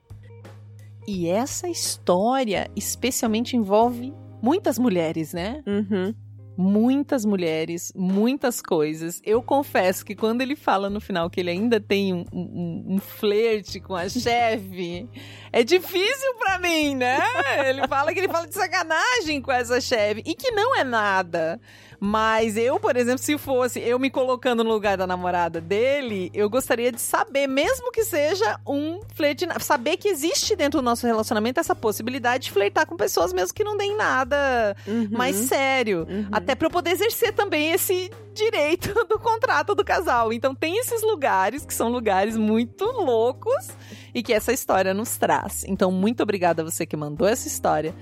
E 1.06 1.28
essa 1.28 1.68
história 1.68 2.70
especialmente 2.74 3.54
envolve 3.54 4.14
muitas 4.42 4.78
mulheres, 4.78 5.32
né? 5.32 5.62
Uhum. 5.66 6.14
muitas 6.56 7.24
mulheres, 7.24 7.90
muitas 7.96 8.60
coisas. 8.60 9.22
Eu 9.24 9.42
confesso 9.42 10.04
que 10.04 10.14
quando 10.14 10.42
ele 10.42 10.54
fala 10.54 10.90
no 10.90 11.00
final 11.00 11.30
que 11.30 11.40
ele 11.40 11.50
ainda 11.50 11.80
tem 11.80 12.12
um, 12.12 12.26
um, 12.30 12.84
um 12.90 12.98
flerte 12.98 13.80
com 13.80 13.94
a 13.94 14.08
chefe, 14.10 15.08
é 15.50 15.64
difícil 15.64 16.34
pra 16.38 16.58
mim, 16.58 16.94
né? 16.94 17.18
Ele 17.66 17.88
fala 17.88 18.12
que 18.12 18.18
ele 18.18 18.28
fala 18.28 18.46
de 18.46 18.54
sacanagem 18.54 19.40
com 19.40 19.50
essa 19.50 19.80
chefe 19.80 20.22
e 20.26 20.34
que 20.34 20.50
não 20.50 20.76
é 20.76 20.84
nada. 20.84 21.58
Mas 22.02 22.56
eu, 22.56 22.80
por 22.80 22.96
exemplo, 22.96 23.18
se 23.18 23.36
fosse 23.36 23.78
eu 23.78 23.98
me 23.98 24.08
colocando 24.08 24.64
no 24.64 24.70
lugar 24.70 24.96
da 24.96 25.06
namorada 25.06 25.60
dele, 25.60 26.30
eu 26.32 26.48
gostaria 26.48 26.90
de 26.90 26.98
saber, 27.00 27.46
mesmo 27.46 27.92
que 27.92 28.02
seja 28.04 28.58
um 28.66 29.00
flerte, 29.14 29.46
saber 29.60 29.98
que 29.98 30.08
existe 30.08 30.56
dentro 30.56 30.80
do 30.80 30.84
nosso 30.84 31.06
relacionamento 31.06 31.60
essa 31.60 31.74
possibilidade 31.74 32.44
de 32.44 32.52
flertar 32.52 32.86
com 32.86 32.96
pessoas 32.96 33.34
mesmo 33.34 33.52
que 33.54 33.62
não 33.62 33.76
deem 33.76 33.94
nada 33.96 34.74
Uhum. 34.86 35.08
mais 35.10 35.36
sério. 35.36 36.06
Uhum. 36.08 36.28
Até 36.32 36.54
pra 36.54 36.66
eu 36.66 36.70
poder 36.70 36.90
exercer 36.92 37.34
também 37.34 37.72
esse 37.72 38.10
direito 38.32 38.94
do 39.06 39.18
contrato 39.18 39.74
do 39.74 39.84
casal. 39.84 40.32
Então 40.32 40.54
tem 40.54 40.78
esses 40.78 41.02
lugares 41.02 41.66
que 41.66 41.74
são 41.74 41.88
lugares 41.90 42.36
muito 42.36 42.84
loucos 42.84 43.68
e 44.14 44.22
que 44.22 44.32
essa 44.32 44.52
história 44.52 44.94
nos 44.94 45.18
traz. 45.18 45.64
Então 45.64 45.92
muito 45.92 46.22
obrigada 46.22 46.62
a 46.62 46.64
você 46.64 46.86
que 46.86 46.96
mandou 46.96 47.28
essa 47.28 47.46
história. 47.46 47.94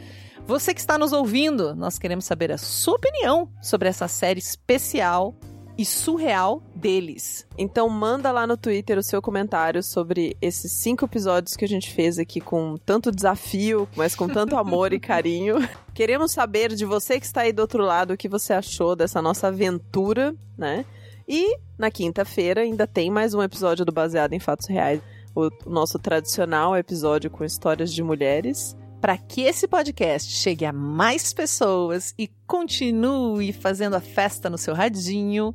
Você 0.49 0.73
que 0.73 0.81
está 0.81 0.97
nos 0.97 1.13
ouvindo, 1.13 1.75
nós 1.75 1.99
queremos 1.99 2.25
saber 2.25 2.51
a 2.51 2.57
sua 2.57 2.95
opinião 2.95 3.51
sobre 3.61 3.87
essa 3.87 4.09
série 4.09 4.39
especial 4.39 5.35
e 5.77 5.85
surreal 5.85 6.63
deles. 6.75 7.47
Então 7.59 7.87
manda 7.91 8.33
lá 8.33 8.47
no 8.47 8.57
Twitter 8.57 8.97
o 8.97 9.03
seu 9.03 9.21
comentário 9.21 9.83
sobre 9.83 10.39
esses 10.41 10.73
cinco 10.73 11.05
episódios 11.05 11.55
que 11.55 11.67
a 11.67 11.69
gente 11.69 11.93
fez 11.93 12.19
aqui 12.19 12.41
com 12.41 12.79
tanto 12.79 13.13
desafio, 13.13 13.87
mas 13.95 14.15
com 14.15 14.27
tanto 14.27 14.57
amor 14.57 14.95
e 14.95 14.99
carinho. 14.99 15.57
Queremos 15.93 16.33
saber 16.33 16.75
de 16.75 16.87
você 16.87 17.21
que 17.21 17.27
está 17.27 17.43
aí 17.43 17.53
do 17.53 17.61
outro 17.61 17.85
lado 17.85 18.15
o 18.15 18.17
que 18.17 18.27
você 18.27 18.55
achou 18.55 18.97
dessa 18.97 19.21
nossa 19.21 19.49
aventura, 19.49 20.35
né? 20.57 20.87
E 21.29 21.59
na 21.77 21.91
quinta-feira 21.91 22.63
ainda 22.63 22.87
tem 22.87 23.11
mais 23.11 23.35
um 23.35 23.43
episódio 23.43 23.85
do 23.85 23.93
Baseado 23.93 24.33
em 24.33 24.41
Fatos 24.41 24.67
Reais, 24.67 25.03
o 25.37 25.51
nosso 25.67 25.99
tradicional 25.99 26.75
episódio 26.75 27.31
com 27.31 27.45
histórias 27.45 27.93
de 27.93 28.03
mulheres. 28.03 28.75
Para 29.01 29.17
que 29.17 29.43
esse 29.43 29.69
podcast 29.69 30.33
chegue 30.33 30.65
a 30.65 30.73
mais 30.73 31.33
pessoas 31.33 32.13
e 32.19 32.29
continue 32.47 33.53
fazendo 33.53 33.95
a 33.95 34.01
festa 34.01 34.51
no 34.51 34.59
seu 34.59 34.75
radinho, 34.75 35.55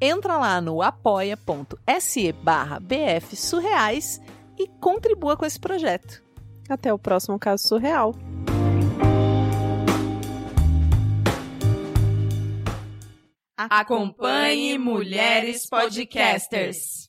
entra 0.00 0.36
lá 0.36 0.60
no 0.60 0.80
apoia.se 0.80 2.32
barra 2.32 2.78
BF 2.78 3.34
Surreais 3.34 4.20
e 4.56 4.68
contribua 4.80 5.36
com 5.36 5.44
esse 5.44 5.58
projeto. 5.58 6.22
Até 6.68 6.92
o 6.92 6.98
próximo 6.98 7.38
caso 7.38 7.66
surreal. 7.66 8.14
Acompanhe 13.56 14.78
Mulheres 14.78 15.68
Podcasters. 15.68 17.08